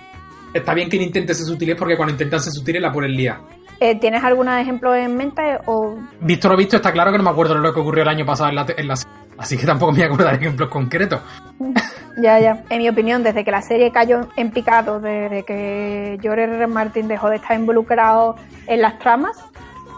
[0.54, 3.40] Está bien que intenten ser sutiles porque cuando intentan ser sutiles la ponen lía.
[3.80, 5.42] Eh, ¿Tienes algún ejemplo en mente?
[5.68, 5.98] O...
[6.22, 8.26] Visto lo visto, está claro que no me acuerdo de lo que ocurrió el año
[8.26, 9.16] pasado en la, en la serie.
[9.38, 11.22] Así que tampoco me voy a acordar de ejemplos concretos.
[12.20, 12.64] Ya, ya.
[12.72, 16.56] En mi opinión, desde que la serie cayó en picado, desde que George R.
[16.56, 16.66] R.
[16.66, 19.38] Martin dejó de estar involucrado en las tramas,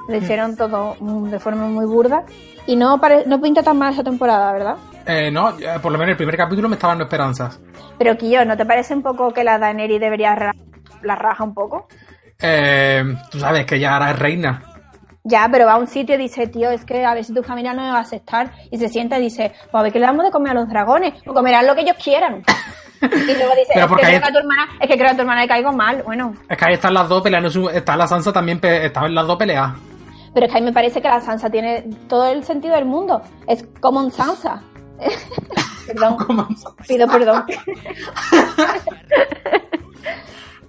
[0.10, 2.24] le hicieron todo mm, de forma muy burda.
[2.66, 4.76] Y no, pare- no pinta tan mal esa temporada, ¿verdad?
[5.06, 7.58] Eh, no, por lo menos el primer capítulo me estaba dando esperanzas.
[7.98, 10.56] Pero Quillo, ¿no te parece un poco que la Daenerys debería ra-
[11.04, 11.88] la raja un poco?
[12.42, 14.62] Eh, tú sabes que ya ahora es reina.
[15.30, 17.44] Ya, pero va a un sitio y dice, tío, es que a ver si tu
[17.44, 18.52] familia no me va a aceptar.
[18.72, 20.68] Y se sienta y dice, pues a ver qué le damos de comer a los
[20.70, 21.14] dragones.
[21.28, 22.44] O comerán lo que ellos quieran.
[23.02, 25.06] Y luego dice, Pero es porque que, creo que a tu hermana, es que creo
[25.08, 26.04] que a tu hermana le caigo mal.
[26.04, 27.50] Bueno, Es que ahí están las dos peleando.
[27.50, 29.72] su- Está la Sansa también, estaban las dos peleas.
[30.34, 32.86] pero es que a mí me parece que la Sansa tiene todo el sentido del
[32.86, 33.22] mundo.
[33.48, 34.62] Es como un Sansa.
[35.88, 36.48] perdón, Como-
[36.88, 37.46] pido perdón.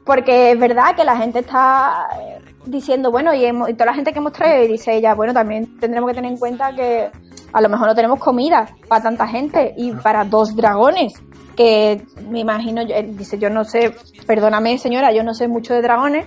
[0.05, 3.95] Porque es verdad que la gente está eh, diciendo, bueno, y, hemos- y toda la
[3.95, 7.11] gente que hemos traído y dice ella, bueno, también tendremos que tener en cuenta que
[7.53, 11.15] a lo mejor no tenemos comida para tanta gente y para dos dragones.
[11.57, 13.95] Que me imagino, yo- dice, yo no sé,
[14.27, 16.27] perdóname señora, yo no sé mucho de dragones,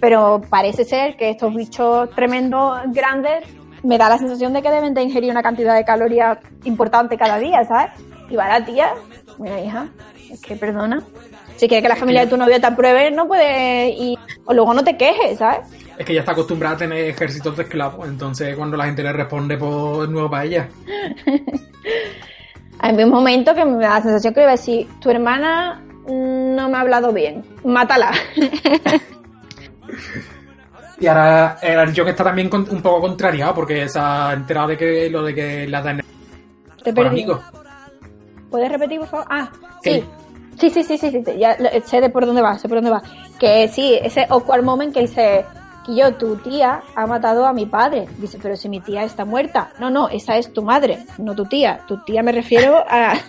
[0.00, 3.44] pero parece ser que estos bichos tremendos, grandes,
[3.82, 7.38] me da la sensación de que deben de ingerir una cantidad de calorías importante cada
[7.38, 7.90] día, ¿sabes?
[8.30, 8.94] Y va la tía,
[9.38, 9.88] mira hija,
[10.30, 11.02] es que perdona.
[11.56, 14.18] Si quieres que la familia de tu novio te apruebe, no puedes ir.
[14.44, 15.68] O luego no te quejes, ¿sabes?
[15.98, 19.12] Es que ella está acostumbrada a tener ejércitos de esclavos, entonces cuando la gente le
[19.12, 20.68] responde, pues nuevo para ella.
[22.80, 26.68] Hay un momento que me da la sensación que iba a decir, tu hermana no
[26.68, 28.10] me ha hablado bien, mátala.
[30.98, 34.76] Y ahora el John está también con- un poco contrariado porque se ha enterado de
[34.76, 36.00] que lo de que la dan
[36.84, 37.40] Te amigos.
[38.48, 39.26] ¿Puedes repetir, por favor?
[39.28, 39.50] Ah.
[39.82, 40.04] Sí,
[40.58, 42.90] sí, sí, sí, sí, sí, ya lo- sé de por dónde va, sé por dónde
[42.90, 43.02] va.
[43.38, 45.44] Que sí, ese awkward moment que dice,
[45.88, 48.06] yo, tu tía ha matado a mi padre.
[48.18, 49.70] Dice, pero si mi tía está muerta.
[49.80, 51.80] No, no, esa es tu madre, no tu tía.
[51.88, 53.14] Tu tía me refiero a...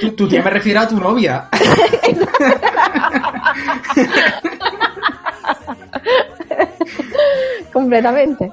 [0.00, 1.48] Tu, tu tía me refiero a tu novia.
[7.72, 8.50] completamente.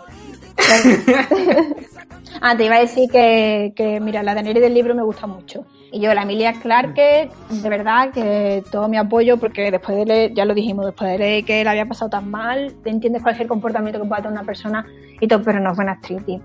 [2.42, 5.66] Ah, te iba a decir que, que, mira, la Daenerys del libro me gusta mucho.
[5.92, 10.34] Y yo, la Emilia Clarke, de verdad que todo mi apoyo, porque después de leer,
[10.34, 13.48] ya lo dijimos, después de leer que la había pasado tan mal, te entiendes cualquier
[13.48, 14.86] comportamiento que pueda tener una persona
[15.20, 16.42] y todo, pero no es buena actriz, tío.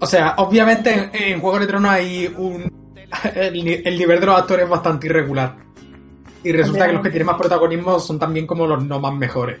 [0.00, 2.70] O sea, obviamente en, en Juego de Tronos hay un.
[3.34, 5.56] El, el nivel de los actores es bastante irregular.
[6.42, 9.60] Y resulta que los que tienen más protagonismo son también como los no más mejores.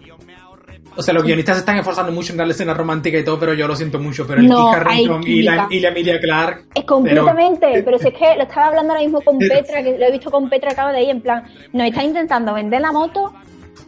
[0.96, 3.54] O sea, los guionistas se están esforzando mucho en darle escena romántica y todo, pero
[3.54, 4.26] yo lo siento mucho.
[4.26, 6.64] Pero el No, hay y la, y la Emilia Clark.
[6.74, 10.06] Es completamente, pero, si es que lo estaba hablando ahora mismo con Petra, que lo
[10.06, 13.32] he visto con Petra, acaba de ahí, en plan, nos está intentando vender la moto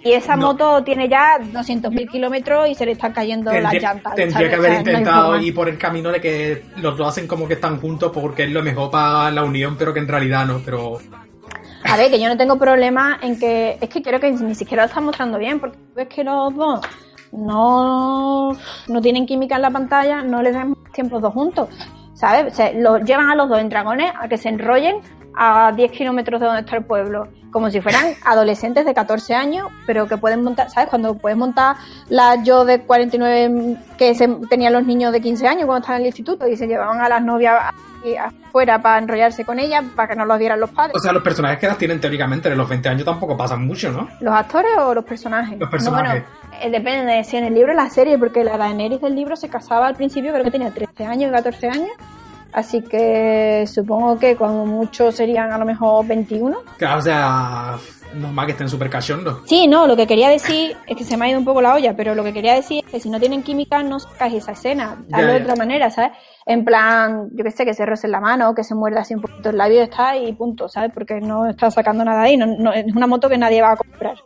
[0.05, 0.49] y esa No.
[0.49, 4.15] moto tiene ya 200.000 kilómetros y se le están cayendo las Tendría, llantas.
[4.15, 4.49] tendría ¿sabes?
[4.51, 5.43] que haber no intentado forma.
[5.45, 8.51] ir por el camino de que los dos hacen como que están juntos porque es
[8.51, 10.61] lo mejor para la unión, pero que en realidad no.
[10.65, 10.99] Pero
[11.93, 13.77] A que yo no tengo problema en que.
[13.79, 16.81] Es que creo que ni siquiera lo están mostrando bien, porque ves que los dos
[17.33, 18.57] no,
[18.89, 21.69] no tienen química en la pantalla, no les dan tiempo los dos juntos.
[22.15, 22.55] ¿Sabes?
[22.55, 25.03] Se lo llevan a los dos en dragones a que se enrollen
[25.37, 29.69] a 10 kilómetros de donde está el pueblo, como si fueran adolescentes de 14 años,
[29.87, 30.89] pero que pueden montar, ¿sabes?
[30.89, 31.77] Cuando puedes montar
[32.09, 36.05] la yo de 49 que se, tenían los niños de 15 años cuando estaban en
[36.05, 37.55] el instituto y se llevaban a las novias
[38.05, 40.95] ahí afuera para enrollarse con ellas, para que no los vieran los padres.
[40.97, 43.91] O sea, los personajes que las tienen teóricamente de los 20 años tampoco pasan mucho,
[43.93, 44.09] ¿no?
[44.21, 45.59] ¿Los actores o los personajes?
[45.59, 46.23] Los personajes.
[46.23, 49.01] No, bueno, eh, depende de si en el libro o la serie, porque la Daenerys
[49.01, 51.91] del libro se casaba al principio, creo que tenía 13 años y 14 años.
[52.53, 56.59] Así que supongo que como mucho serían a lo mejor 21.
[56.77, 57.79] Claro, o sea,
[58.15, 59.41] normal que estén súper cachondos.
[59.47, 61.75] Sí, no, lo que quería decir es que se me ha ido un poco la
[61.75, 64.53] olla, pero lo que quería decir es que si no tienen química no sacáis esa
[64.53, 65.45] escena, Ya, hazlo de ya.
[65.45, 66.13] otra manera, ¿sabes?
[66.47, 69.21] En plan, yo que sé, que se rocen la mano, que se muerda así un
[69.21, 70.91] poquito el labio está y punto, ¿sabes?
[70.93, 73.77] Porque no está sacando nada ahí, no, no- es una moto que nadie va a
[73.77, 74.17] comprar,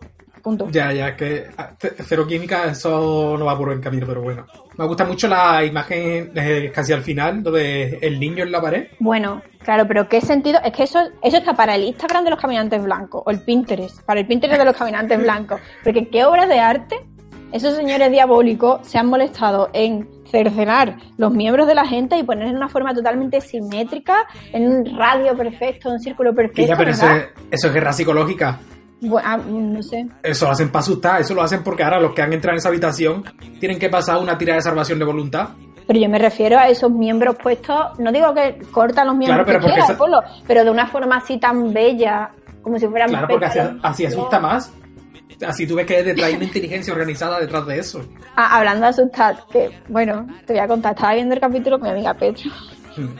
[0.47, 0.69] punto.
[0.71, 4.47] Ya, ya, que ah, cero química, eso no va por buen camino, pero bueno.
[4.79, 8.61] Me gusta mucho la imagen eh, casi al final, lo de el niño en la
[8.61, 8.87] pared.
[9.01, 10.61] Bueno, claro, pero ¿qué sentido?
[10.65, 14.03] Es que eso, eso está para el Instagram de los caminantes blancos, o el Pinterest,
[14.03, 15.61] para el Pinterest de los caminantes blancos.
[15.83, 16.97] Porque qué obras de arte
[17.53, 22.49] esos señores diabólicos se han molestado en cercenar los miembros de la gente y poner
[22.49, 26.67] en una forma totalmente simétrica, en un radio perfecto, en un círculo perfecto.
[26.67, 27.29] ya, pero eso ¿verdad?
[27.51, 28.61] es, eso es guerra psicológica.
[29.01, 30.07] Bueno, ah, no sé.
[30.23, 32.59] Eso lo hacen para asustar, eso lo hacen porque ahora los que han entrado en
[32.59, 33.25] esa habitación
[33.61, 35.51] tienen que pasar una tira de salvación de voluntad.
[35.87, 39.47] Pero yo me refiero a esos miembros puestos, no digo que cortan los miembros Claro,
[39.47, 42.31] pero que quieras, esa- pero de una forma así tan bella,
[42.63, 43.45] como si fueran Claro, porque
[43.83, 44.73] así, asusta más.
[45.47, 48.01] Así tú ves que detrás hay una inteligencia organizada detrás de eso.
[48.35, 51.89] Ah, hablando de asustar, que bueno, te voy a contar, estaba viendo el capítulo con
[51.89, 52.51] mi amiga Petra
[52.97, 53.15] Hmm.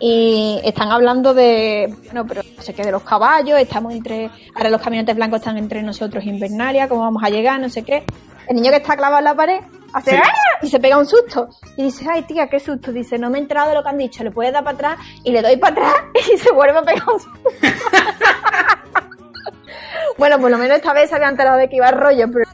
[0.00, 4.70] Y están hablando de, bueno, pero no sé qué, de los caballos, estamos entre, ahora
[4.70, 8.04] los caminantes blancos están entre nosotros y Invernalia, cómo vamos a llegar, no sé qué.
[8.48, 9.60] El niño que está clavado en la pared
[9.92, 10.16] hace Sí.
[10.16, 10.58] ¡ah!
[10.62, 11.50] y se pega un susto.
[11.76, 12.92] Y dice, ay tía, qué susto.
[12.92, 14.98] Dice, no me he enterado de lo que han dicho, le puedes dar para atrás
[15.22, 15.94] y le doy para atrás
[16.34, 17.50] y se vuelve a pegar un susto.
[20.18, 22.48] bueno, por lo menos esta vez se había enterado de que iba a rollo, pero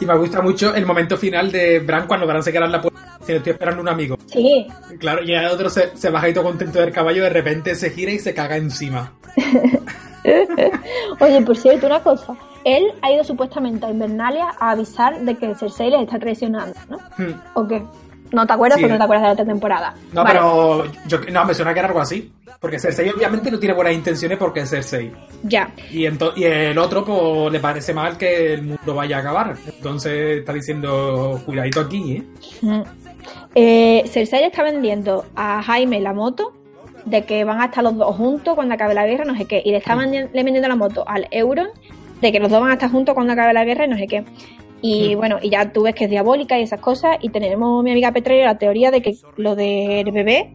[0.00, 2.80] Y me gusta mucho el momento final de Bran cuando Bran se queda en la
[2.80, 4.18] puerta diciendo estoy esperando un amigo.
[4.26, 4.66] sí,
[4.98, 7.90] Claro, y el otro se, se baja y todo contento del caballo, de repente se
[7.90, 9.12] gira y se caga encima.
[11.20, 12.34] Oye, por cierto, una cosa.
[12.64, 16.98] Él ha ido supuestamente a Invernalia a avisar de que Cersei les está traicionando, ¿no?
[17.16, 17.40] Hmm.
[17.54, 17.82] ¿O qué?
[18.32, 18.76] ¿No te acuerdas?
[18.76, 18.82] Sí.
[18.82, 19.94] Porque no te acuerdas de la otra temporada.
[20.12, 22.32] No, Vale, pero yo, no, me suena que era algo así.
[22.60, 25.10] Porque Cersei obviamente no tiene buenas intenciones porque es Cersei.
[25.42, 25.72] Ya.
[25.90, 29.56] Y, y el otro pues le parece mal que el mundo vaya a acabar.
[29.66, 32.24] Entonces está diciendo, cuidadito aquí, ¿eh?
[32.60, 32.82] Mm.
[33.54, 36.52] Eh, Cersei está vendiendo a Jaime la moto
[37.04, 39.62] de que van a estar los dos juntos cuando acabe la guerra, no sé qué.
[39.64, 41.68] Y le está vendi- le vendiendo la moto al Euron
[42.20, 44.06] de que los dos van a estar juntos cuando acabe la guerra y no sé
[44.06, 44.24] qué.
[44.82, 47.16] Y bueno, y ya tú ves que es diabólica y esas cosas.
[47.20, 50.54] Y tenemos mi amiga Petra y la teoría de que lo del bebé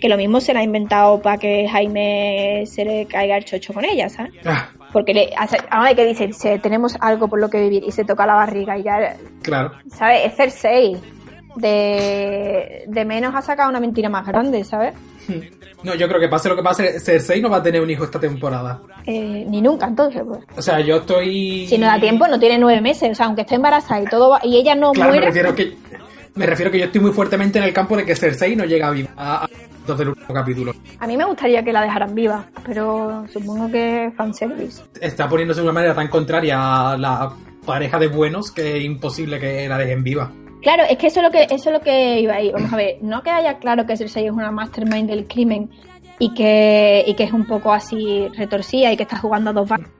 [0.00, 3.72] que lo mismo se la ha inventado para que Jaime se le caiga el chocho
[3.72, 4.32] con ella, ¿sabes?
[4.44, 8.04] Ah, Porque le hace, ahora que dice, tenemos algo por lo que vivir y se
[8.04, 9.70] toca la barriga y ya, claro.
[9.94, 10.26] ¿sabes?
[10.26, 10.96] Es Cersei.
[11.56, 14.94] De, de menos ha sacado una mentira más grande, ¿sabes?
[15.82, 18.04] No, yo creo que pase lo que pase, Cersei no va a tener un hijo
[18.04, 18.80] esta temporada.
[19.06, 20.40] Eh, ni nunca, entonces, pues.
[20.56, 21.66] O sea, yo estoy...
[21.66, 23.10] Si no da tiempo, no tiene nueve meses.
[23.10, 25.26] O sea, aunque esté embarazada y todo va- y ella no Claro, me muere.
[25.26, 25.76] refiero que...
[26.34, 28.90] Me refiero que yo estoy muy fuertemente en el campo de que Cersei no llega
[28.90, 29.48] viva a, a
[29.86, 30.72] dos del último capítulo.
[30.98, 34.82] A mí me gustaría que la dejaran viva, pero supongo que es fanservice.
[34.98, 37.32] Está poniéndose de una manera tan contraria a la
[37.66, 40.32] pareja de buenos que es imposible que la dejen viva.
[40.62, 42.50] Claro, es que eso es lo que eso es lo que iba ahí.
[42.52, 45.70] Vamos a ver, no que haya claro que Cersei es una mastermind del crimen
[46.18, 49.68] y que y que es un poco así retorcida y que está jugando a dos
[49.68, 49.90] bandas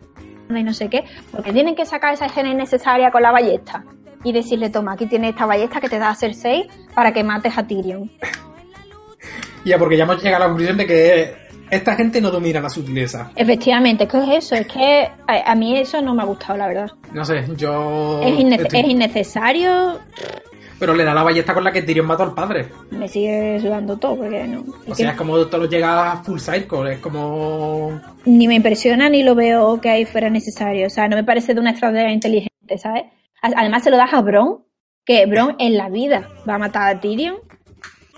[0.48, 3.85] y no sé qué, porque tienen que sacar esa escena innecesaria con la ballesta
[4.22, 7.66] y decirle, toma, aquí tienes esta ballesta que te da Cersei para que mates a
[7.66, 8.11] Tyrion.
[9.64, 11.35] Ya, porque ya hemos llegado a la conclusión de que
[11.70, 13.31] esta gente no domina la sutileza.
[13.37, 14.55] Efectivamente, ¿qué es eso?
[14.57, 16.90] Es que a, a mí eso no me ha gustado, la verdad.
[17.12, 18.20] No sé, yo...
[18.25, 20.01] Es, inne- estoy- es innecesario,
[20.83, 22.66] Pero le da la ballesta con la que Tyrion mató al padre.
[22.90, 24.64] me sigue sudando todo, porque no.
[24.88, 28.01] O sea, que es como todo llega a full cycle, es como...
[28.25, 30.88] ni me impresiona ni lo veo que ahí fuera necesario.
[30.88, 33.05] O sea, no me parece de una estrategia inteligente, ¿sabes?
[33.40, 34.64] Además se lo das a Bron,
[35.05, 37.37] que Bron en la vida va a matar a Tyrion.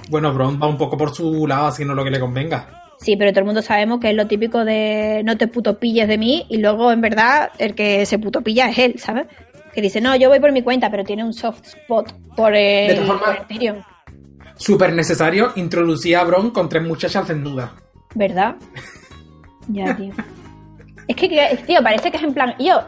[0.09, 2.83] Bueno, Bron va un poco por su lado haciendo lo que le convenga.
[2.98, 6.09] Sí, pero todo el mundo sabemos que es lo típico de no te puto pilles
[6.09, 9.27] de mí y luego en verdad el que se puto pilla es él, ¿sabes?
[9.75, 12.97] Que dice, no, yo voy por mi cuenta, pero tiene un soft spot por el,
[12.97, 13.85] De formas- por.
[14.57, 17.71] Súper necesario introducir a Bron con tres muchachas desnudas.
[18.15, 18.55] ¿Verdad?
[19.69, 20.13] Ya, tío.
[21.09, 22.55] Es que, tío, parece que es en plan.
[22.59, 22.81] Yo,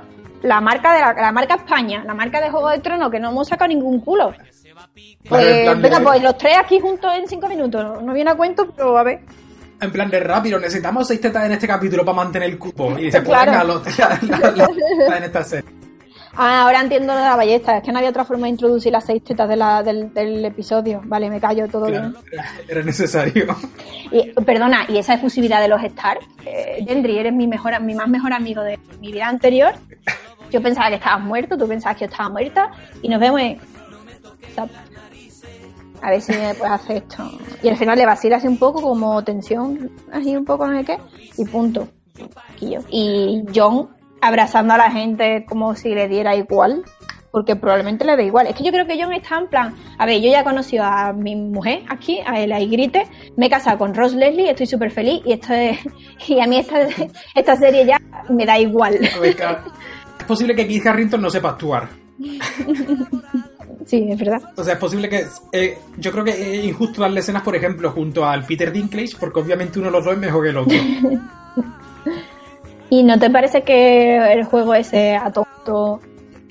[0.42, 3.30] la marca de la, la marca España, la marca de Juego de Tronos, que no
[3.30, 4.32] hemos sacado ningún culo.
[5.28, 7.82] Pues, en plan de- venga, pues los tres aquí juntos en cinco minutos.
[7.82, 9.20] No, no viene a cuento, pero a ver.
[9.80, 12.92] En plan de rápido, necesitamos seis tetas en este capítulo para mantener el cupo.
[12.96, 13.50] Y dice, pues Claro.
[13.50, 14.68] venga, lo- la, la- la-
[15.08, 15.68] la- en esta serie.
[16.38, 17.78] Ah, ahora entiendo lo de la ballesta.
[17.78, 20.44] Es que no había otra forma de introducir las seis tetas de la- del, del
[20.44, 21.00] episodio.
[21.04, 22.24] Vale, me callo, todo Claro, bien.
[22.32, 23.56] era, era necesario.
[24.12, 26.20] Y, perdona, y esa efusividad de los Stark.
[26.44, 29.72] Eh, Gendry, eres mi, mejor, mi más mejor amigo de mi vida anterior.
[30.50, 32.70] Yo pensaba que estabas muerto, tú pensabas que yo estaba muerta.
[33.02, 33.58] Y nos vemos en.
[36.02, 37.30] A ver si me puedes hacer esto.
[37.62, 40.84] Y al final le vacila así un poco, como tensión, así un poco, no sé
[40.84, 40.98] qué.
[41.38, 41.88] Y punto.
[42.60, 43.88] Y John
[44.20, 46.84] abrazando a la gente como si le diera igual.
[47.30, 48.46] Porque probablemente le da igual.
[48.46, 49.74] Es que yo creo que John está en plan.
[49.98, 53.06] A ver, yo ya he conocido a mi mujer aquí, a el Grite.
[53.36, 55.20] Me he casado con Ross Leslie, estoy súper feliz.
[55.26, 55.78] Y esto es,
[56.28, 56.86] y a mí esta,
[57.34, 58.00] esta serie ya
[58.30, 58.98] me da igual.
[59.20, 59.36] Ver.
[60.18, 61.88] Es posible que Keith Harrington no sepa actuar.
[63.86, 64.42] Sí, es verdad.
[64.56, 65.26] O sea, es posible que.
[65.52, 69.40] eh, yo creo que es injusto darle escenas, por ejemplo, junto al Peter Dinklage, porque
[69.40, 70.76] obviamente uno de los dos es mejor que el otro.
[72.90, 76.00] ¿Y no te parece que el juego ese atonto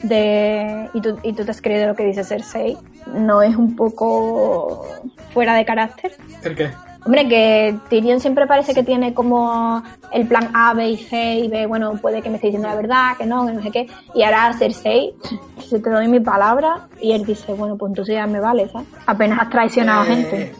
[0.03, 2.77] de y tú, y tú te has creído lo que dice Cersei
[3.13, 4.85] no es un poco
[5.33, 6.13] fuera de carácter?
[6.43, 6.71] ¿El qué?
[7.05, 11.47] Hombre, que Tyrion siempre parece que tiene como el plan A, B y C y
[11.47, 13.87] B, bueno, puede que me esté diciendo la verdad, que no, que no sé qué.
[14.15, 15.13] Y ahora Cersei,
[15.69, 18.87] si te doy mi palabra, y él dice, bueno, pues entonces ya me vale, ¿sabes?
[19.05, 20.55] Apenas has traicionado a Eh, gente.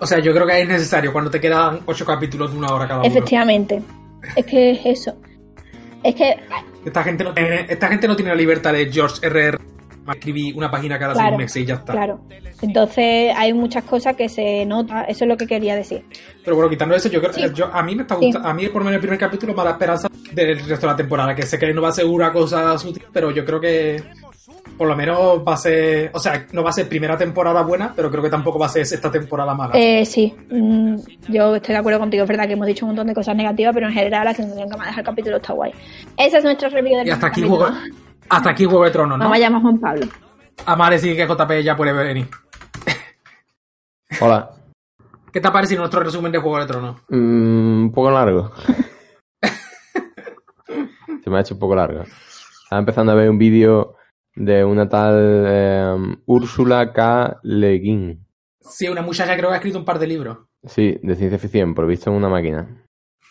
[0.00, 2.88] O sea, yo creo que es necesario cuando te quedan ocho capítulos de una hora
[2.88, 3.08] cada uno.
[3.08, 3.82] Efectivamente.
[4.36, 5.16] Es que es eso.
[6.02, 6.36] Es que
[6.84, 9.58] Esta gente no tiene, esta gente no tiene la libertad de George R.R.
[10.04, 11.92] para escribir una página cada Claro, seis meses y ya está.
[11.92, 12.20] Claro.
[12.62, 16.04] Entonces hay muchas cosas que se nota, eso es lo que quería decir.
[16.44, 17.42] Pero bueno, quitando eso, yo creo Sí.
[17.54, 18.26] yo, a mí me está Sí.
[18.26, 20.92] gustando, a mí por lo menos el primer capítulo me da esperanza del resto de
[20.92, 23.60] la temporada, que sé que no va a ser una cosa sutil, pero yo creo
[23.60, 24.02] que
[24.80, 27.92] por lo menos va a ser, o sea, no va a ser primera temporada buena,
[27.94, 29.74] pero creo que tampoco va a ser esta temporada mala.
[29.76, 30.96] Eh, sí, mm,
[31.28, 33.74] yo estoy de acuerdo contigo, es verdad que hemos dicho un montón de cosas negativas,
[33.74, 35.72] pero en general la sensación que me ha dejado el capítulo está guay.
[36.16, 37.66] Esa es nuestra review del y hasta aquí capítulo.
[37.66, 37.76] juego,
[38.30, 39.30] hasta aquí Juego de Tronos, No ¿no?
[39.30, 40.06] vayamos Juan Pablo.
[40.64, 42.26] Amar decir que JP ya puede venir.
[44.18, 44.50] Hola.
[45.30, 46.96] ¿Qué te ha parecido nuestro resumen de Juego de Tronos?
[47.10, 48.50] Mm, un poco largo.
[51.22, 52.04] Se me ha hecho un poco largo.
[52.62, 53.96] Estaba empezando a ver un vídeo
[54.40, 57.40] de una tal eh, Úrsula K.
[57.42, 58.26] Le Guin.
[58.60, 60.38] Sí, una muchacha creo que ha escrito un par de libros.
[60.64, 62.86] Sí, de ciencia ficción, por visto en una máquina.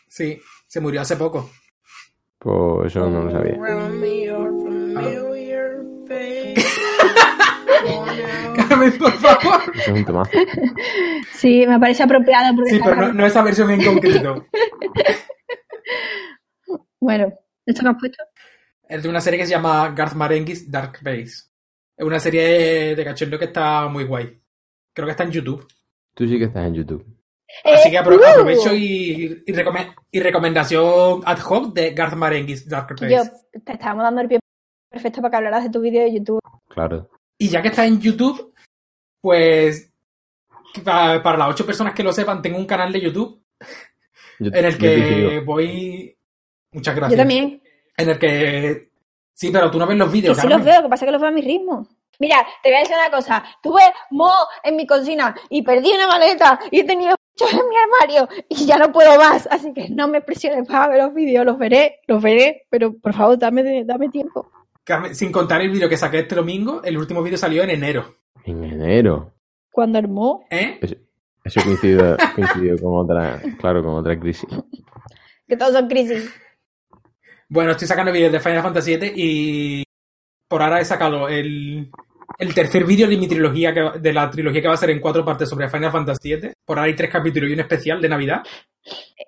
[0.07, 1.49] Sí, se murió hace poco.
[2.37, 3.57] Pues eso no lo sabía.
[8.69, 9.61] Carmen, por favor.
[9.73, 10.29] Eso es un tema.
[11.33, 14.45] Sí, me parece apropiado porque Sí, pero no, no esa versión en concreto.
[17.01, 17.33] Bueno,
[17.65, 18.23] ¿esto que has puesto?
[18.89, 21.47] Es de una serie que se llama Garth Marenghi's Dark Base.
[21.95, 24.41] Es una serie de cachondeo que está muy guay.
[24.93, 25.67] Creo que está en YouTube.
[26.15, 27.05] Tú sí que estás en YouTube.
[27.63, 32.15] Así Eh, que apro- uh, aprovecho y, y, recome- y recomendación ad hoc de Garth
[32.15, 33.15] Marenghi's Dark Place.
[33.15, 34.39] Yo te estábamos dando el pie
[34.89, 36.39] perfecto para que hablaras de tu vídeo de YouTube.
[36.69, 37.09] Claro.
[37.37, 38.53] Y ya que está en YouTube,
[39.21, 39.91] pues
[40.83, 43.43] pa- para, las ocho personas que lo sepan, tengo un canal de YouTube
[44.39, 46.15] Yo- en el que voy.
[46.71, 47.17] Muchas gracias.
[47.17, 47.61] Yo también.
[47.99, 48.89] En el que.
[49.33, 50.57] Sí, pero tú no ves los vídeos, sí Carmen.
[50.57, 51.87] los veo, lo que pasa es que los veo a mi ritmo.
[52.19, 53.43] Mira, te voy a decir una cosa.
[53.63, 53.81] Tuve
[54.11, 54.33] mo
[54.63, 58.65] en mi cocina y perdí una maleta y he tenido muchos en mi armario y
[58.65, 59.47] ya no puedo más.
[59.49, 61.45] Así que no me presiones para ver los vídeos.
[61.45, 64.51] Los veré, los veré, pero por favor, dame, dame tiempo.
[65.13, 68.15] Sin contar el vídeo que saqué este domingo, el último vídeo salió en enero.
[68.43, 69.33] En enero.
[69.71, 70.79] Cuando el mo, ¿Eh?
[70.81, 70.95] Eso,
[71.45, 74.49] eso coincidió, coincidió con otra, claro, con otra crisis.
[75.47, 76.29] que todos son crisis.
[77.49, 79.83] Bueno, estoy sacando vídeos de Final Fantasy VII y
[80.47, 81.89] por ahora he sacado el,
[82.37, 84.99] el tercer vídeo de mi trilogía, que, de la trilogía que va a ser en
[84.99, 86.51] cuatro partes sobre Final Fantasy VII.
[86.65, 88.43] Por ahora hay tres capítulos y un especial de Navidad.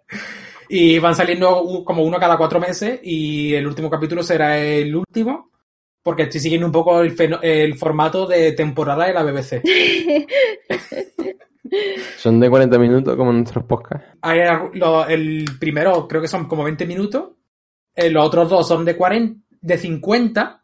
[0.73, 5.51] Y van saliendo como uno cada cuatro meses y el último capítulo será el último
[6.01, 9.61] porque estoy siguiendo un poco el, el formato de temporada de la BBC.
[12.17, 14.07] Son de 40 minutos como nuestros podcasts.
[14.21, 17.31] Hay algo- lo- el primero creo que son como 20 minutos,
[17.95, 20.63] eh, los otros dos son de 40, de 50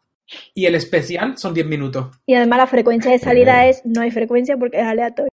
[0.54, 2.08] y el especial son 10 minutos.
[2.26, 5.30] Y además la frecuencia de salida es, no hay frecuencia porque es aleatorio.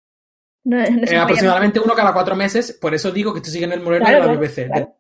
[0.65, 3.83] No, no Eh, aproximadamente uno cada cuatro meses, por eso digo que estoy siguiendo el
[3.83, 4.67] modelo Claro, de la claro, BBC.
[4.67, 4.97] claro.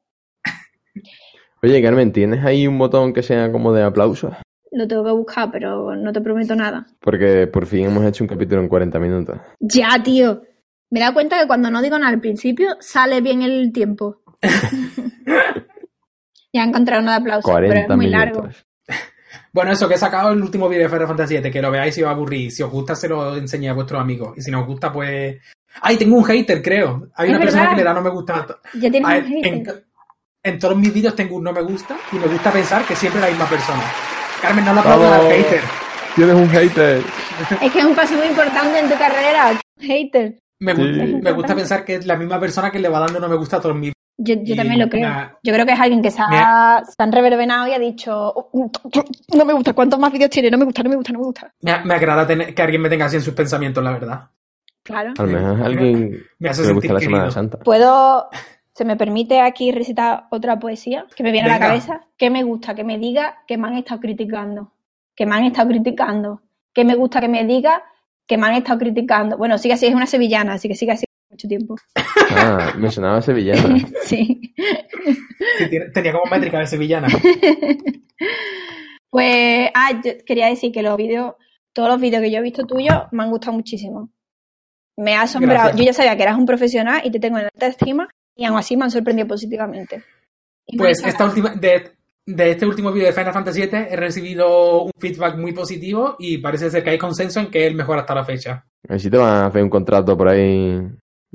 [1.62, 4.34] Oye, Carmen, ¿tienes ahí un botón que sea como de aplausos?
[4.70, 6.86] Lo tengo que buscar, pero no te prometo nada.
[7.00, 9.38] Porque por fin hemos hecho un capítulo en 40 minutos.
[9.60, 10.42] Ya, tío.
[10.90, 14.20] Me he dado cuenta que cuando no digo nada al principio, sale bien el tiempo.
[16.54, 18.20] ya he encontrado uno de aplausos, pero 40 es muy minutos.
[18.36, 18.48] largo.
[19.52, 21.94] Bueno, eso que he sacado el último vídeo de Final Fantasy VII, que lo veáis
[21.94, 22.56] si os aburrís.
[22.56, 24.36] Si os gusta, se lo enseñé a vuestros amigos.
[24.36, 25.36] Y si no os gusta, pues.
[25.80, 27.06] ¡Ay, tengo un hater, creo!
[27.14, 28.46] Hay una persona que le da no me gusta.
[28.74, 29.54] Ya tienes a- un hater.
[29.54, 29.84] en,
[30.42, 33.20] en todos mis vídeos tengo un no me gusta y me gusta pensar que siempre
[33.20, 33.82] es la misma persona.
[34.42, 35.60] Carmen, no lo aplaudan al hater.
[36.16, 37.02] Tienes un hater.
[37.60, 40.34] Es que es un paso muy importante en tu carrera, hater.
[40.60, 40.82] Me, Sí.
[41.22, 43.58] me gusta pensar que es la misma persona que le va dando no me gusta
[43.58, 45.10] a todos mis Yo, yo también lo creo.
[45.42, 48.70] Yo creo que es alguien que se ha, se han reverbenado y ha dicho, "Oh,
[49.34, 50.50] no me gusta, ¿cuántos más vídeos tiene?
[50.50, 51.52] No me gusta, no me gusta, no me gusta.
[51.60, 54.30] Me, me agrada tener, que alguien me tenga así en sus pensamientos, la verdad.
[54.84, 55.14] Claro.
[55.18, 57.00] A lo mejor es alguien Me hace le gusta sentir la.
[57.00, 57.58] Semana Santa.
[57.58, 58.28] ¿Puedo,
[58.72, 62.02] se me permite aquí recitar otra poesía que me viene a la cabeza?
[62.16, 64.72] Que me gusta que me diga que me han estado criticando.
[65.16, 66.42] Que me han estado criticando.
[66.72, 67.82] Que me gusta que me diga
[68.26, 69.36] que me han estado criticando.
[69.36, 71.03] Bueno, sigue así, es una sevillana, así que sigue así
[71.34, 71.76] mucho tiempo.
[72.30, 73.76] Ah, me sonaba sevillana.
[74.04, 74.54] Sí.
[75.58, 77.08] Sí, tiene- tenía como métrica de sevillana.
[79.10, 81.34] Pues, ah, yo quería decir que los vídeos,
[81.72, 84.10] todos los vídeos que yo he visto tuyos me han gustado muchísimo.
[84.96, 85.54] Me ha asombrado.
[85.70, 85.76] Gracias.
[85.78, 88.58] Yo ya sabía que eras un profesional y te tengo en alta estima y aún
[88.58, 90.02] así me han sorprendido positivamente.
[90.66, 91.92] Y Pues esta última, de,
[92.26, 96.38] de este último vídeo de Final Fantasy VII he recibido un feedback muy positivo y
[96.38, 98.64] parece ser que hay consenso en que es el mejor hasta la fecha.
[98.88, 100.80] A ver si te van a hacer un contrato por ahí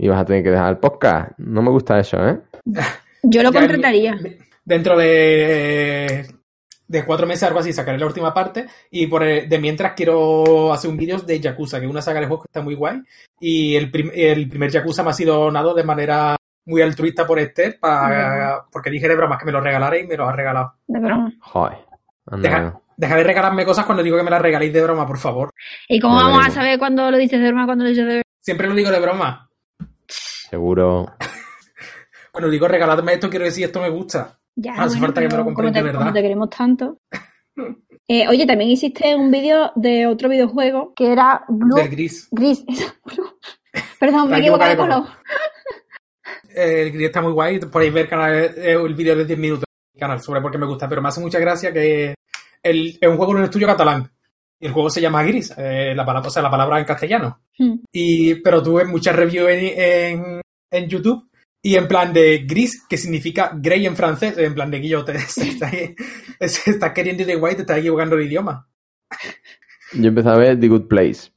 [0.01, 1.31] y vas a tener que dejar el podcast.
[1.37, 2.39] No me gusta eso, ¿eh?
[3.23, 4.11] Yo lo Ya contrataría.
[4.11, 6.25] en- Dentro de,
[6.87, 8.65] de cuatro meses, algo así, sacaré la última parte.
[8.91, 12.19] Y por el- de mientras quiero hacer un vídeo de Yakuza, que es una saga
[12.19, 13.01] de juegos que está muy guay.
[13.39, 16.35] Y el, prim- el primer Yakuza me ha sido donado de manera
[16.65, 20.15] muy altruista por Esther, para, porque dije de bromas que me lo regalara y me
[20.15, 20.73] lo ha regalado.
[20.87, 21.33] De broma.
[21.41, 21.77] Joder.
[22.37, 25.49] Deja, deja de regalarme cosas cuando digo que me las regaléis de broma, por favor.
[25.87, 28.23] ¿Y cómo vamos a saber cuándo lo dices de broma, cuándo lo dices de verdad?
[28.39, 29.48] Siempre lo digo de broma.
[30.49, 31.13] Seguro.
[32.31, 34.39] Cuando digo regaladme esto, quiero decir esto me gusta.
[34.55, 35.99] Ya, No hace falta que me lo compréis de verdad.
[35.99, 36.99] como te queremos tanto.
[38.11, 42.27] Eh, oye, también hiciste un vídeo de otro videojuego que era Blue Del gris.
[42.31, 42.65] Gris.
[43.05, 43.37] Blue.
[43.99, 45.03] Perdón, me he equivocado de color.
[46.45, 47.59] de Eh, el gris está muy guay.
[47.59, 50.51] Podéis ver el, canal, eh, el vídeo de 10 minutos en mi canal sobre por
[50.51, 50.89] qué me gusta.
[50.89, 52.15] Pero me hace mucha gracia que
[52.63, 54.11] el- es un juego en un estudio catalán.
[54.59, 57.41] Y el juego se llama Gris, eh, la palabra, o sea, la palabra en castellano.
[57.57, 57.75] Hmm.
[57.91, 60.41] Y, pero tuve muchas reviews en, en,
[60.71, 61.29] en YouTube
[61.61, 65.13] y en plan de gris, que significa grey en francés, en plan de guillote.
[66.39, 68.67] Estás está queriendo ir de guay, te estás equivocando de idioma.
[69.93, 71.31] Yo empecé a ver The Good Place.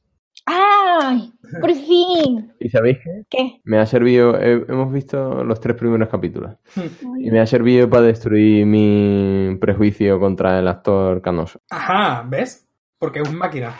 [0.45, 1.31] ¡Ay!
[1.61, 2.51] ¡Por fin!
[2.59, 3.23] ¿Y sabéis qué?
[3.29, 3.61] ¿Qué?
[3.63, 6.55] Me ha servido, he- hemos visto los tres primeros capítulos.
[6.75, 6.81] Y
[7.27, 11.59] Ay, me ha servido para destruir mi prejuicio contra el actor canoso.
[11.69, 12.62] Ajá, ¿ves?
[13.03, 13.73] Porque es un máquina.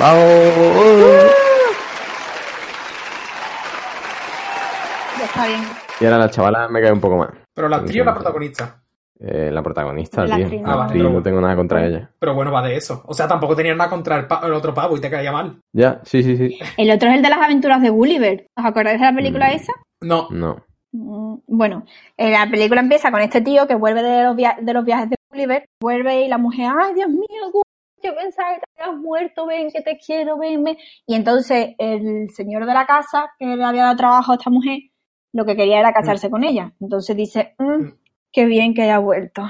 [0.00, 0.24] ¡Vamos!
[5.20, 5.60] Ya está bien.
[6.00, 7.28] Y ahora la chavala me cae un poco más.
[7.54, 8.82] Pero la actriz o la protagonista.
[9.20, 10.44] Eh, la protagonista, La tío.
[10.46, 10.82] actriz, La ¿no?
[10.82, 11.14] actriz, Ah, vale.
[11.16, 12.10] no tengo nada contra ella.
[12.18, 13.04] Pero bueno, va de eso.
[13.06, 15.60] O sea, tampoco tenías nada contra el otro pavo y te caía mal.
[15.72, 16.58] Ya, sí, sí, sí.
[16.76, 18.48] El otro es el de las aventuras de Gulliver.
[18.56, 19.52] ¿Os acordáis de la película Mm.
[19.54, 19.72] esa?
[20.02, 20.26] No.
[20.32, 20.56] No.
[20.90, 21.84] Mm, Bueno,
[22.16, 25.10] eh, la película empieza con este tío que vuelve de los, via- de los viajes
[25.10, 25.15] de
[25.80, 27.52] Vuelve y la mujer, ay Dios mío,
[28.02, 30.76] yo pensaba que te habías muerto, ven que te quiero, ven, ven.
[31.06, 34.78] Y entonces el señor de la casa, que le había dado trabajo a esta mujer,
[35.32, 36.72] lo que quería era casarse con ella.
[36.80, 37.98] Entonces dice, "Mm, Mm.
[38.32, 39.42] qué bien que haya vuelto.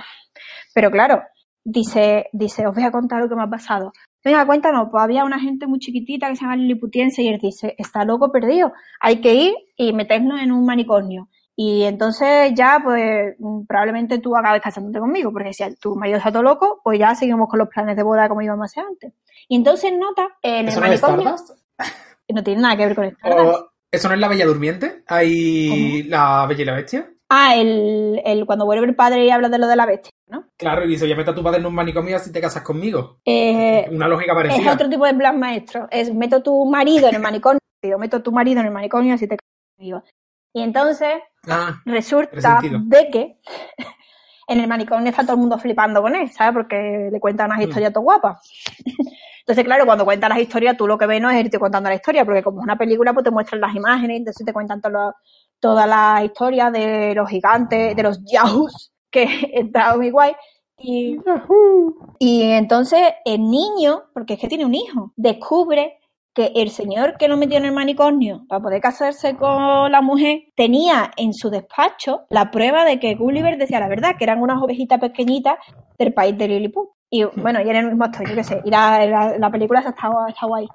[0.74, 1.22] Pero claro,
[1.64, 3.93] dice, dice, os voy a contar lo que me ha pasado.
[4.24, 7.74] Venga, cuéntanos, pues había una gente muy chiquitita que se llama Liliputiense y él dice,
[7.78, 11.28] está loco perdido, hay que ir y meternos en un manicomio.
[11.59, 16.30] Y entonces ya, pues, mm, probablemente tú acabes casándote conmigo, porque si tu marido está
[16.30, 19.12] todo loco, pues ya seguimos con los planes de boda como íbamos a hacer antes.
[19.48, 21.36] Y entonces nota en el ¿Eso no es manicomio,
[22.28, 23.61] no tiene nada que ver con Stardust.
[23.64, 25.02] ¿O ¿Eso no es la Bella Durmiente?
[25.07, 27.11] ¿Hay la Bella y la Bestia?
[27.28, 30.44] Ah, el, el, cuando vuelve el padre y habla de lo de la bestia, ¿no?
[30.57, 33.18] Claro, y dice, oye, mete a tu padre en un manicomio así te casas conmigo.
[33.24, 34.72] Eh, Una lógica Es parecida.
[34.74, 35.88] otro tipo de plan maestro.
[35.90, 37.59] Es meto tu marido en el manicomio,
[37.98, 40.04] meto tu marido en el manicomio así te casas conmigo.
[40.57, 41.12] Y entonces
[41.48, 43.38] Ah, resulta de que
[44.48, 46.54] en el manicomio está todo el mundo flipando con él, ¿sabes?
[46.54, 47.62] Porque le cuentan unas Mm.
[47.68, 48.40] historias todo guapas.
[49.40, 51.94] Entonces, claro, cuando cuentan las historias, tú lo que ves no es irte contando la
[51.96, 54.92] historia, porque como es una película, pues te muestran las imágenes, entonces te cuentan todo
[54.92, 55.14] lo-
[55.61, 60.34] todas las historias de los gigantes, de los yahoos, que está muy guay.
[60.78, 61.18] Y,
[62.18, 65.98] y entonces el niño, porque es que tiene un hijo, descubre
[66.37, 70.43] que el señor que lo metió en el manicomio para poder casarse con la mujer
[70.55, 74.62] tenía en su despacho la prueba de que Gulliver decía la verdad, que eran unas
[74.62, 75.57] ovejitas pequeñitas
[75.99, 76.91] del país de Lilliput.
[77.09, 78.61] Y bueno, y era el mismo actor, yo qué sé.
[78.64, 79.95] Y la, la- la película está,
[80.28, 80.66] está guay.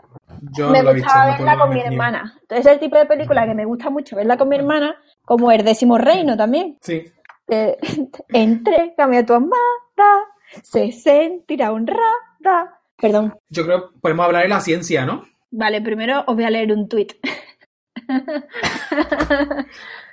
[0.57, 1.07] yo me no visto.
[1.07, 2.33] gustaba no verla con mi hermana.
[2.41, 4.95] Entonces es el tipo de película que me gusta mucho verla con mi hermana,
[5.25, 6.77] como el décimo reino también.
[6.81, 7.03] Sí.
[7.49, 7.77] Eh,
[8.29, 10.23] entre a tu amada,
[10.63, 12.79] se sentirá honrada.
[12.97, 13.35] Perdón.
[13.49, 15.23] Yo creo que podemos hablar de la ciencia, ¿no?
[15.51, 17.13] Vale, primero os voy a leer un tuit.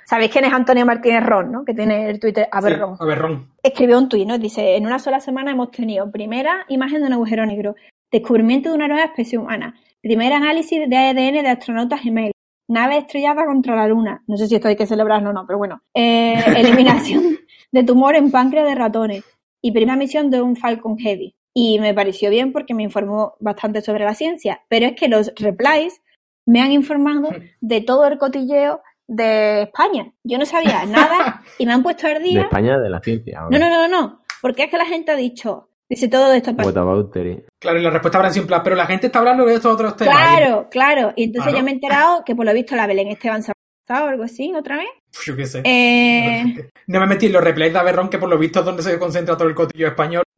[0.05, 1.65] Sabéis quién es Antonio Martínez Ron, ¿no?
[1.65, 2.95] Que tiene el Twitter a ver Sí, Ron.
[2.99, 3.47] A ver, Ron.
[3.63, 4.37] Escribió un tuit, ¿no?
[4.37, 7.75] Dice, en una sola semana hemos tenido primera imagen de un agujero negro,
[8.11, 12.33] descubrimiento de una nueva especie humana, primer análisis de ADN de astronautas gemelos,
[12.67, 15.57] nave estrellada contra la luna, no sé si esto hay que celebrarlo o no, pero
[15.57, 17.37] bueno, eh, eliminación
[17.71, 19.23] de tumor en páncreas de ratones
[19.61, 21.35] y primera misión de un Falcon Heavy.
[21.53, 25.31] Y me pareció bien porque me informó bastante sobre la ciencia, pero es que los
[25.35, 26.01] replies
[26.45, 27.29] me han informado
[27.61, 30.13] de todo el cotilleo de España.
[30.23, 32.41] Yo no sabía nada y me han puesto al De día.
[32.41, 33.41] España, de la ciencia.
[33.49, 34.21] No, no, no, no, no.
[34.41, 36.51] Porque es que la gente ha dicho, dice todo esto.
[36.51, 37.45] What about it?
[37.59, 40.15] Claro, y la respuesta habrá plan, pero la gente está hablando de estos otros temas.
[40.15, 41.13] Claro, claro.
[41.15, 41.57] Y entonces Claro.
[41.57, 43.51] yo me he enterado que por lo visto la Belén Esteban se
[43.89, 44.87] o algo así, otra vez.
[45.25, 45.61] Yo qué sé.
[45.65, 48.83] Eh, No me metí en los replays de Averron, que por lo visto es donde
[48.83, 50.23] se concentra todo el cotillo español.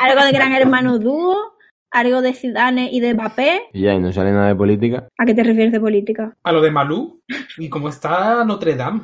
[0.00, 1.56] algo de Gran Hermano Dúo,
[1.90, 3.62] algo de Zidane y de Mbappé.
[3.72, 5.08] Y ya, y no sale nada de política.
[5.18, 6.34] ¿A qué te refieres de política?
[6.42, 7.20] A lo de Malú.
[7.58, 9.00] Y cómo está Notre Dame.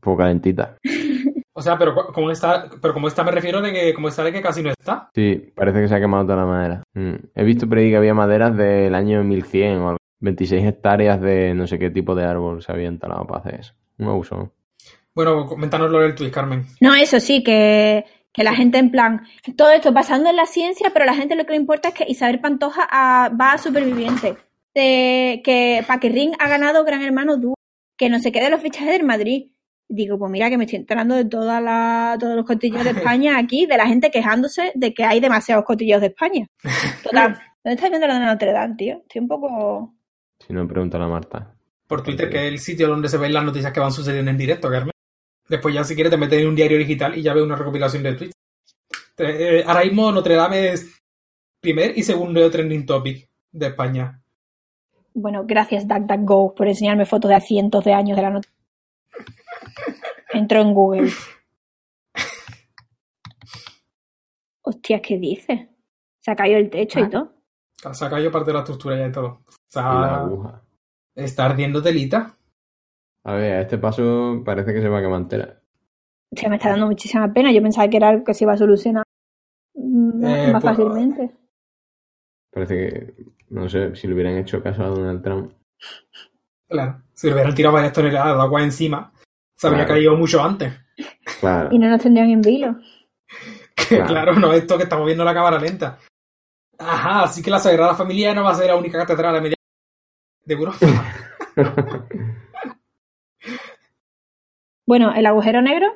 [0.00, 0.76] Poco calentita.
[1.52, 4.32] O sea, pero como está, pero como está me refiero de que como está de
[4.32, 5.10] que casi no está.
[5.14, 6.82] Sí, parece que se ha quemado toda la madera.
[6.94, 7.14] Mm.
[7.34, 9.98] He visto por ahí que había maderas del año 1100 o algo.
[10.20, 13.74] 26 hectáreas de no sé qué tipo de árbol se habían talado para hacer eso.
[13.98, 14.52] Un abuso.
[15.14, 16.66] Bueno, coméntanos lo del tweet, Carmen.
[16.80, 20.90] No, eso sí, que, que la gente en plan, todo esto pasando en la ciencia,
[20.92, 24.36] pero la gente lo que le importa es que Isabel Pantoja ah, va a superviviente.
[24.72, 27.56] De, que Paquirrín ha ganado Gran Hermano Dúo,
[27.96, 29.50] que no se quede los fichajes del Madrid.
[29.88, 33.36] Digo, pues mira que me estoy enterando de toda la, todos los cotillos de España
[33.36, 36.46] aquí, de la gente quejándose de que hay demasiados cotillos de España.
[37.02, 37.32] Total,
[37.64, 39.00] ¿dónde estás viendo lo de Notre Dame, tío?
[39.02, 39.94] Estoy un poco...
[40.50, 41.54] Si no, pregúntale a Marta.
[41.86, 44.36] Por Twitter, que es el sitio donde se ven las noticias que van sucediendo en
[44.36, 44.90] directo, Carmen.
[45.48, 48.02] Después ya si quieres te metes en un diario digital y ya ves una recopilación
[48.02, 48.34] de tweets.
[49.18, 51.00] Eh, ahora mismo Notre Dame es
[51.60, 54.20] primer y segundo trending topic de España.
[55.14, 58.56] Bueno, gracias DuckDuckGo por enseñarme fotos de a cientos de años de la noticia.
[60.32, 61.12] Entró en Google.
[64.62, 65.68] Hostia, ¿qué dice?
[66.18, 67.34] Se ha caído el techo y todo.
[67.92, 69.44] Se ha caído parte de la estructura ya y todo.
[69.74, 70.62] Aguja.
[71.14, 72.36] está ardiendo telita.
[73.24, 75.60] A ver, a este paso parece que se va a quemar entera.
[76.32, 77.52] Hostia, me está dando muchísima pena.
[77.52, 79.04] Yo pensaba que era algo que se iba a solucionar
[79.74, 81.36] mm, más, Eh, más pues- fácilmente.
[82.52, 83.14] Parece que,
[83.50, 85.52] no sé, si le hubieran hecho caso a Donald Trump.
[86.68, 87.02] Claro.
[87.14, 89.12] Si le hubieran tirado varias toneladas de agua encima,
[89.56, 89.98] se habría Claro.
[89.98, 90.72] caído mucho antes.
[91.40, 91.68] Claro.
[91.72, 92.76] Y no nos tendrían en vilo.
[93.76, 94.06] Que, Claro.
[94.06, 95.98] claro, no esto que estamos viendo la cámara lenta.
[96.78, 99.56] Ajá, así que la Sagrada Familia no va a ser la única catedral a media
[100.44, 100.78] de Europa.
[104.86, 105.86] Bueno, el agujero negro.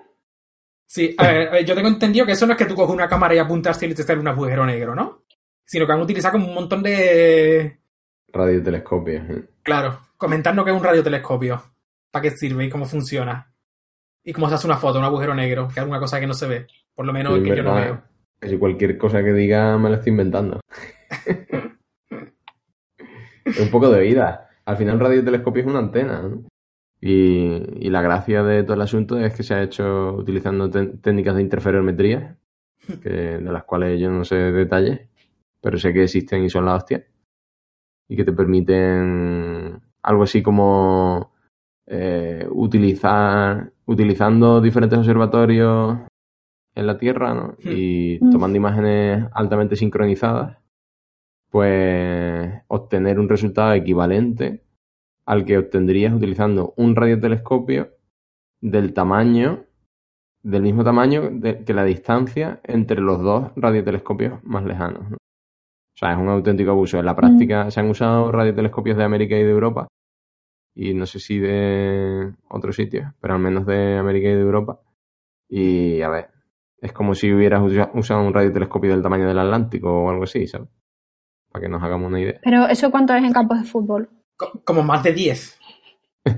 [0.87, 2.95] Sí, a ver, a ver, yo tengo entendido que eso no es que tú coges
[2.95, 5.25] una cámara y apuntas y te sale un agujero negro, ¿no?
[5.65, 7.81] Sino que han utilizado como un montón de...
[8.29, 9.31] Radiotelescopios.
[9.31, 9.49] ¿eh?
[9.65, 11.61] Claro, comentando que es un radiotelescopio.
[12.09, 13.53] ¿Para qué sirve y cómo funciona?
[14.23, 16.35] Y cómo se hace una foto, un agujero negro, que es alguna cosa que no
[16.35, 16.67] se ve.
[16.95, 18.01] Por lo menos Sí, que yo no veo.
[18.39, 20.61] Casi cualquier cosa que diga me la estoy inventando.
[23.61, 24.49] un poco de vida.
[24.65, 26.43] Al final un radiotelescopio es una antena, ¿no?
[27.01, 31.37] Y, y la gracia de todo el asunto es que se ha hecho utilizando técnicas
[31.37, 32.37] de interferometría,
[33.03, 35.01] que, de las cuales yo no sé detalles,
[35.61, 37.05] pero sé que existen y son la hostia.
[38.09, 41.33] Y que te permiten algo así como
[41.87, 45.99] eh, utilizar, utilizando diferentes observatorios
[46.75, 47.55] en la Tierra, ¿no?
[47.63, 48.31] Y Mm.
[48.31, 50.59] tomando imágenes altamente sincronizadas,
[51.55, 54.65] pues obtener un resultado equivalente
[55.25, 57.91] al que obtendrías utilizando un radiotelescopio
[58.61, 59.67] del tamaño,
[60.43, 65.09] del mismo tamaño de- que la distancia entre los dos radiotelescopios más lejanos.
[65.11, 65.17] ¿no?
[65.17, 66.99] O sea, es un auténtico abuso.
[66.99, 69.87] En la práctica se han usado radiotelescopios de América y de Europa,
[70.75, 74.81] y no sé si de otros sitios, pero al menos de América y de Europa.
[75.49, 76.31] Y a ver,
[76.81, 80.49] es como si hubieras usa- usado un radiotelescopio del tamaño del Atlántico o algo así,
[80.49, 80.69] ¿sabes?
[81.55, 82.41] Para que nos hagamos una idea.
[82.43, 84.11] Pero ¿eso cuánto es en campos de fútbol?
[84.37, 85.57] Co- Como más de 10.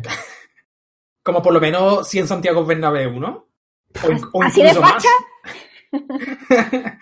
[1.25, 3.49] como por lo menos 100 Santiago Bernabéu, ¿no?
[4.07, 5.09] O, in- o ¿Así de facha?
[5.91, 5.99] más.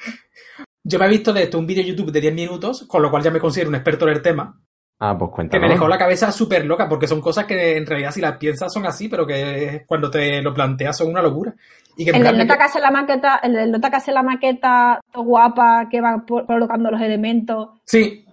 [0.85, 3.11] Yo me he visto de esto un vídeo de YouTube de 10 minutos, con lo
[3.11, 4.63] cual ya me considero un experto en el tema,
[5.01, 5.69] Ah, pues que cuéntanos.
[5.69, 8.73] me dejó la cabeza súper loca, porque son cosas que en realidad si las piensas
[8.73, 11.55] son así, pero que cuando te lo planteas son una locura.
[11.97, 13.97] Y que en El del nota que- que hace la maqueta, el del nota que
[13.97, 17.69] hace la maqueta todo guapa, que va colocando los elementos.
[17.85, 18.25] Sí,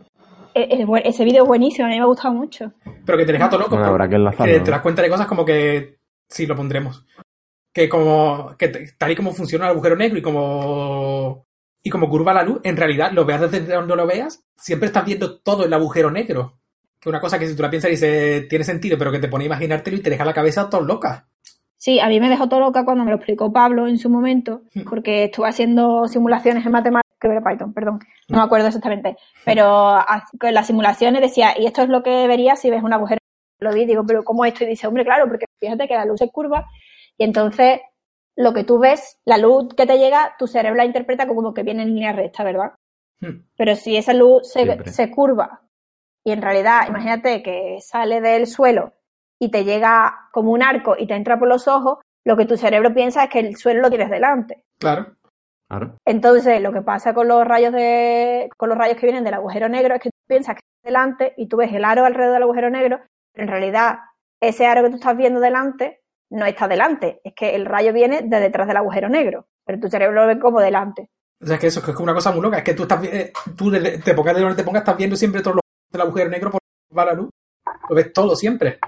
[0.53, 2.71] eh, bu- ese vídeo es buenísimo, a mí me ha gustado mucho.
[3.05, 3.75] pero que te deja todo loco.
[3.75, 5.97] Bueno, habrá que que te das cuenta de cosas como que
[6.29, 7.05] sí lo pondremos
[7.73, 11.45] que como que tal y como funciona el agujero negro y como
[11.83, 15.05] y como curva la luz en realidad lo veas desde donde lo veas siempre estás
[15.05, 16.57] viendo todo el agujero negro
[16.99, 19.27] que una cosa que si tú la piensas y dices tiene sentido pero que te
[19.27, 21.27] pone a imaginártelo y te deja la cabeza todo loca
[21.77, 24.61] Sí, a mí me dejó todo loca cuando me lo explicó Pablo en su momento,
[24.87, 29.17] porque estuve haciendo simulaciones en matemáticas, creo que era Python, perdón, no me acuerdo exactamente,
[29.45, 32.93] pero ha- con las simulaciones decía, y esto es lo que verías si ves un
[32.93, 33.17] agujero.
[33.59, 34.63] Lo vi, digo, pero ¿cómo esto?
[34.63, 36.67] Y dice, hombre, claro, porque fíjate que la luz se curva
[37.17, 37.79] y entonces
[38.41, 41.63] lo que tú ves, la luz que te llega, tu cerebro la interpreta como que
[41.63, 42.73] viene en línea recta, ¿verdad?
[43.19, 43.43] Hmm.
[43.55, 45.61] Pero si esa luz se, se curva
[46.25, 48.93] y en realidad, imagínate que sale del suelo
[49.39, 52.57] y te llega como un arco y te entra por los ojos, lo que tu
[52.57, 54.63] cerebro piensa es que el suelo lo tienes delante.
[54.79, 55.15] claro
[55.71, 55.95] Claro.
[56.05, 59.69] Entonces, lo que pasa con los rayos de, con los rayos que vienen del agujero
[59.69, 62.43] negro es que tú piensas que está delante y tú ves el aro alrededor del
[62.43, 62.99] agujero negro,
[63.31, 63.99] pero en realidad
[64.41, 66.00] ese aro que tú estás viendo delante
[66.31, 69.87] no está delante, es que el rayo viene de detrás del agujero negro, pero tu
[69.89, 71.09] cerebro lo ve como delante.
[71.41, 72.83] o sea es que eso es que es una cosa muy loca es que tú
[72.83, 75.61] estás eh, tú te pongas de donde te pongas estás viendo siempre todos los
[75.91, 76.61] del agujero negro por
[76.97, 77.29] va la luz
[77.89, 78.79] lo ves todo siempre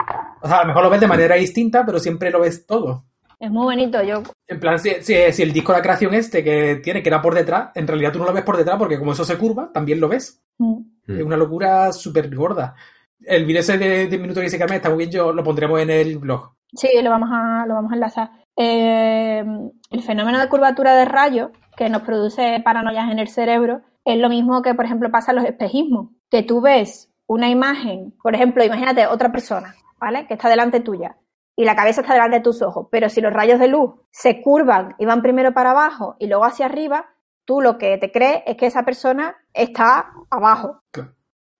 [0.41, 3.06] o sea a lo mejor lo ves de manera distinta pero siempre lo ves todo
[3.39, 6.44] Es muy bonito, yo En plan, si, si- si el disco de la creación este
[6.44, 8.98] que tiene, que era por detrás, en realidad tú no lo ves por detrás porque
[9.00, 10.41] como eso se curva, también lo ves.
[10.60, 11.18] mm, Mm.
[11.20, 12.74] Es una locura súper gorda.
[13.20, 15.82] El vídeo ese de 10 minutos que dice Carmen está muy bien, yo lo pondremos
[15.82, 16.54] en el blog.
[16.76, 18.32] Sí, lo vamos a, lo vamos a enlazar.
[18.55, 19.43] Eh,
[19.89, 24.30] el fenómeno de curvatura de rayos que nos produce paranoias en el cerebro es lo
[24.30, 26.09] mismo que, por ejemplo, pasa en los espejismos.
[26.30, 30.28] Que tú ves una imagen, por ejemplo, imagínate otra persona, ¿vale?
[30.28, 31.17] Que está delante tuya
[31.55, 34.41] y la cabeza está delante de tus ojos, pero si los rayos de luz se
[34.41, 37.13] curvan y van primero para abajo y luego hacia arriba,
[37.45, 40.82] tú lo que te crees es que esa persona está abajo.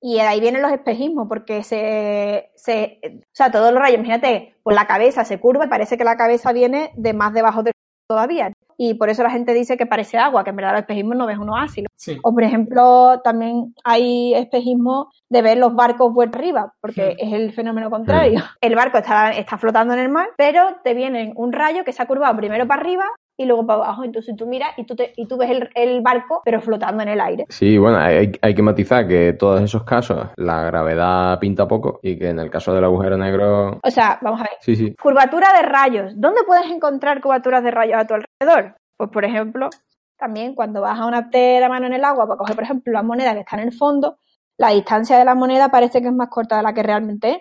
[0.06, 4.54] Y de ahí vienen los espejismos, porque se, se, o sea, todos los rayos, imagínate,
[4.62, 7.72] pues la cabeza se curva y parece que la cabeza viene de más debajo de
[8.06, 8.52] todavía.
[8.78, 11.26] Y por eso la gente dice que parece agua, que en verdad los espejismos no
[11.26, 11.86] ves un oasis.
[11.96, 12.20] Sí.
[12.22, 17.26] O por ejemplo, también hay espejismo de ver los barcos vuelta arriba, porque Hmm.
[17.26, 18.42] es el fenómeno contrario.
[18.60, 22.04] El barco está, está flotando en el mar, pero te viene un rayo que se
[22.04, 23.06] ha curvado primero para arriba
[23.38, 24.04] y luego para abajo.
[24.04, 27.10] Entonces tú miras y tú, te- y tú ves el, el barco, pero flotando en
[27.10, 27.46] el aire.
[27.50, 32.00] Sí, bueno, hay, hay que matizar que en todos esos casos la gravedad pinta poco
[32.04, 33.80] y que en el caso del agujero negro.
[33.84, 34.58] O sea, vamos a ver.
[34.62, 34.96] Sí, sí.
[35.02, 36.14] Curvatura de rayos.
[36.16, 38.76] ¿Dónde puedes encontrar curvaturas de rayos a tu alrededor?
[38.98, 39.70] Pues, por ejemplo,
[40.18, 43.04] también cuando vas a una la mano en el agua para coger, por ejemplo, la
[43.04, 44.18] moneda que está en el fondo,
[44.58, 47.38] la distancia de la moneda parece que es más corta de la que realmente es.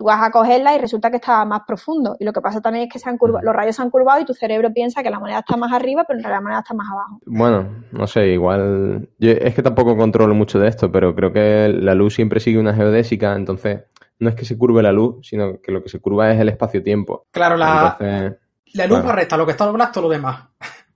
[0.00, 2.16] Tú vas a cogerla y resulta que está más profundo.
[2.18, 4.18] Y lo que pasa también es que se han curva- los rayos se han curvado
[4.18, 6.60] y tu cerebro piensa que la moneda está más arriba, pero en realidad la moneda
[6.60, 7.18] está más abajo.
[7.26, 9.10] Bueno, no sé, igual.
[9.18, 12.58] yo- es que tampoco controlo mucho de esto, pero creo que la luz siempre sigue
[12.58, 13.80] una geodésica, entonces
[14.20, 16.48] no es que se curve la luz, sino que lo que se curva es el
[16.48, 17.26] espacio-tiempo.
[17.30, 18.40] Claro, la, Entonces,
[18.72, 19.16] La lupa Claro.
[19.16, 20.48] resta lo que está doblado, todo lo demás.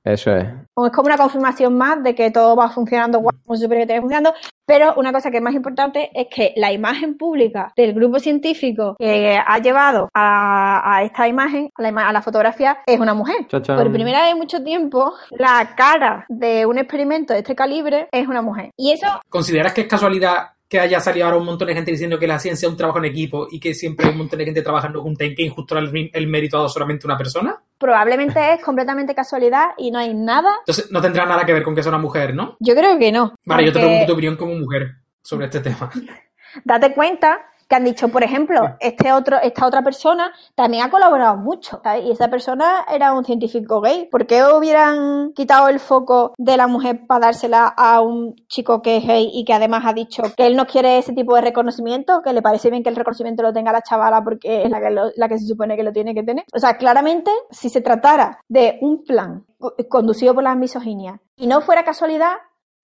[0.02, 0.46] Eso es.
[0.76, 3.80] O es como una confirmación más de que todo va funcionando guay, como se supone
[3.82, 4.34] que tiene funcionando.
[4.66, 8.96] Pero una cosa que es más importante es que la imagen pública del grupo científico
[8.98, 13.12] que ha llevado a, a esta imagen, a la, ima- a la fotografía, es una
[13.14, 13.46] mujer.
[13.46, 13.76] Chachán.
[13.76, 18.26] Por primera vez en mucho tiempo, la cara de un experimento de este calibre es
[18.26, 18.70] una mujer.
[18.76, 22.18] Y eso ¿Consideras que es casualidad que haya salido ahora un montón de gente diciendo
[22.18, 24.44] que la ciencia es un trabajo en equipo y que siempre hay un montón de
[24.44, 27.56] gente trabajando junta y que injusto el, el mérito ha dado solamente una persona?
[27.78, 30.56] probablemente es completamente casualidad y no hay nada.
[30.60, 32.56] Entonces no tendrá nada que ver con que sea una mujer, ¿no?
[32.58, 33.34] Yo creo que no.
[33.44, 35.90] Vale, yo te porque- pregunto tu opinión como mujer sobre este tema.
[36.64, 37.40] date cuenta
[37.74, 42.04] que han dicho, por ejemplo, este otro, esta otra persona también ha colaborado mucho, ¿sabes?
[42.04, 44.06] Y esa persona era un científico gay.
[44.10, 48.98] ¿Por qué hubieran quitado el foco de la mujer para dársela a un chico que
[48.98, 52.22] es gay y que además ha dicho que él no quiere ese tipo de reconocimiento,
[52.22, 54.90] que le parece bien que el reconocimiento lo tenga la chavala porque es la que,
[54.90, 56.44] lo- la que se supone que lo tiene que tener?
[56.54, 61.46] O sea, claramente, si se tratara de un plan co- conducido por las misoginias y
[61.48, 62.34] no fuera casualidad,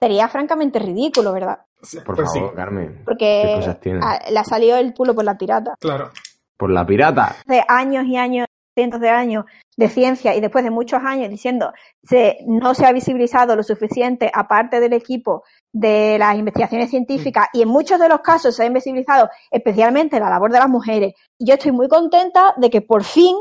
[0.00, 1.58] sería francamente ridículo, ¿verdad?
[2.04, 3.02] Por Pues favor, sí, Carmen.
[3.04, 4.00] Porque ¿Qué cosas tiene?
[4.02, 5.74] a- le ha salido el culo por la pirata.
[5.80, 6.10] claro.
[6.56, 7.36] Por la pirata.
[7.46, 9.44] de años y años, cientos de años
[9.78, 11.72] de ciencia y después de muchos años diciendo
[12.04, 17.62] se no se ha visibilizado lo suficiente aparte del equipo de las investigaciones científicas y
[17.62, 21.14] en muchos de los casos se ha invisibilizado especialmente la labor de las mujeres.
[21.38, 23.36] Y yo estoy muy contenta de que por fin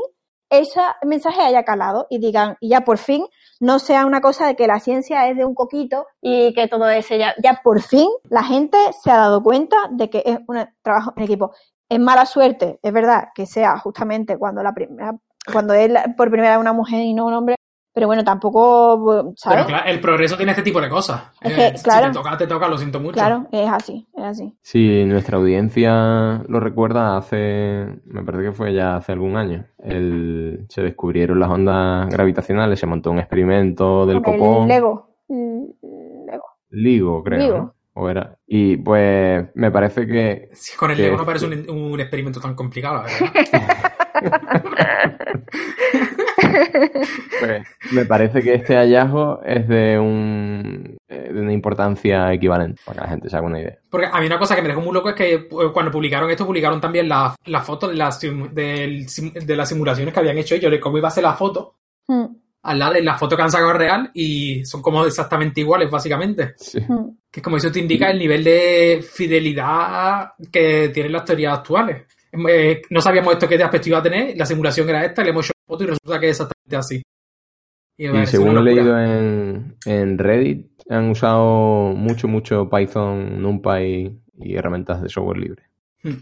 [0.48, 3.24] ese mensaje haya calado y digan, y ya por fin
[3.60, 6.88] no sea una cosa de que la ciencia es de un coquito y que todo
[6.88, 10.66] eso ya, ya por fin la gente se ha dado cuenta de que es un
[10.82, 11.52] trabajo en equipo.
[11.88, 15.14] Es mala suerte, es verdad, que sea justamente cuando la primera,
[15.52, 17.56] cuando es por primera una mujer y no un hombre,
[18.00, 19.58] pero bueno, tampoco, ¿sabes?
[19.58, 21.20] Pero claro, el progreso tiene este tipo de cosas.
[21.42, 22.06] Es que, si claro.
[22.06, 23.12] te toca, te toca, lo siento mucho.
[23.12, 24.56] Claro, es así, es así.
[24.62, 30.64] Si nuestra audiencia lo recuerda, hace, me parece que fue ya hace algún año, el-
[30.70, 35.10] se descubrieron las ondas gravitacionales, se montó un experimento del El copón, Lego.
[35.28, 36.44] Lego.
[36.70, 37.56] LIGO, creo, Ligo.
[37.58, 37.74] ¿no?
[37.92, 38.38] O era.
[38.46, 42.40] Y pues me parece que Si con el Que Lego no parece un, un experimento
[42.40, 43.92] tan complicado, la verdad.
[47.40, 52.96] Pues, me parece que este hallazgo es de, un, eh, de una importancia equivalente, para
[52.96, 53.78] que la gente se haga una idea.
[53.88, 56.30] Porque a mí una cosa que me dejó muy loco es que eh, cuando publicaron
[56.30, 60.80] esto, publicaron también la de las, sim- de las simulaciones que habían hecho ellos, de
[60.80, 61.76] cómo iba a ser la foto,
[62.08, 62.24] Mm,
[62.64, 66.54] al lado de la foto que han sacado real, y son como exactamente iguales, básicamente.
[66.56, 66.80] Sí.
[66.80, 67.18] mm.
[67.30, 72.02] Que es como eso te indica el nivel de fidelidad que tienen las teorías actuales.
[72.32, 75.30] Eh, no sabíamos esto qué de aspecto iba a tener, la simulación era esta, le
[75.30, 77.02] hemos hecho foto y resulta que es exactamente así.
[77.96, 85.02] Y, según he leído en, en Reddit, han usado mucho, mucho Python, NumPy y herramientas
[85.02, 85.62] de software libre.
[86.02, 86.18] Hmm.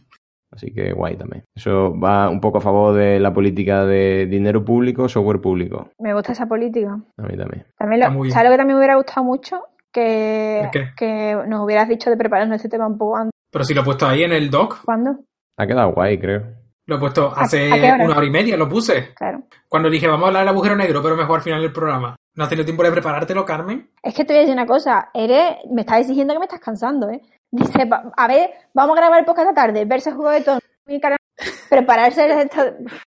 [0.51, 1.45] Así que guay también.
[1.55, 5.91] Eso va un poco a favor de la política de dinero público, software público.
[5.99, 6.99] Me gusta esa política.
[7.17, 7.67] A mí también.
[7.77, 8.31] También Está lo.
[8.31, 9.63] ¿Sabes lo que también me hubiera gustado mucho?
[9.93, 13.33] Que, que nos hubieras dicho de prepararnos este tema un poco antes.
[13.51, 15.21] Pero si lo he puesto ahí en el doc, ¿Cuándo?
[15.59, 16.43] Ha quedado guay, creo.
[16.87, 17.97] lo he puesto ¿A- hace hora?
[18.05, 19.13] una hora y media, lo puse.
[19.15, 19.43] Claro.
[19.69, 22.17] Cuando dije, vamos a hablar del agujero negro, pero mejor al final del programa.
[22.35, 23.91] ¿No has tenido tiempo de preparártelo, Carmen?
[24.03, 25.11] Es que te voy a decir una cosa.
[25.13, 27.21] Eres, me estás exigiendo que me estás cansando, ¿eh?
[27.51, 31.17] Dice, a ver, vamos a grabar el podcast esta tarde, verse juego de cara-
[31.69, 32.49] prepararse.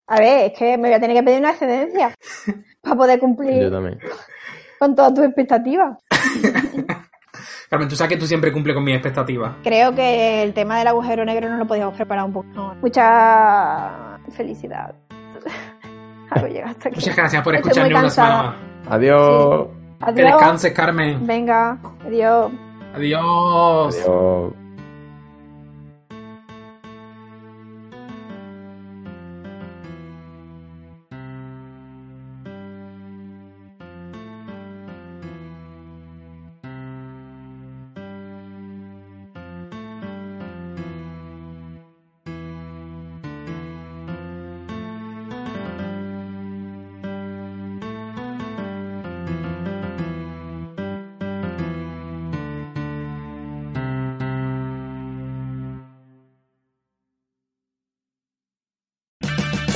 [0.06, 2.14] A ver, es que me voy a tener que pedir una excedencia
[2.82, 3.98] para poder Yo cumplir también.
[4.78, 5.98] con todas tus expectativas.
[7.70, 9.56] Carmen, tú sabes que tú siempre cumples con mis expectativas.
[9.62, 12.48] Creo que el tema del agujero negro no lo podíamos preparar un poco.
[12.54, 12.74] No.
[12.80, 14.94] Mucha felicidad.
[16.30, 16.96] Hasta aquí.
[16.96, 18.54] Muchas gracias por escucharme una semana más.
[18.90, 19.66] Adiós.
[19.98, 20.30] Que Adiós.
[20.32, 21.26] descanses, Carmen.
[21.26, 22.52] Venga, adiós.
[22.94, 23.96] Adiós.
[23.96, 24.67] Adiós.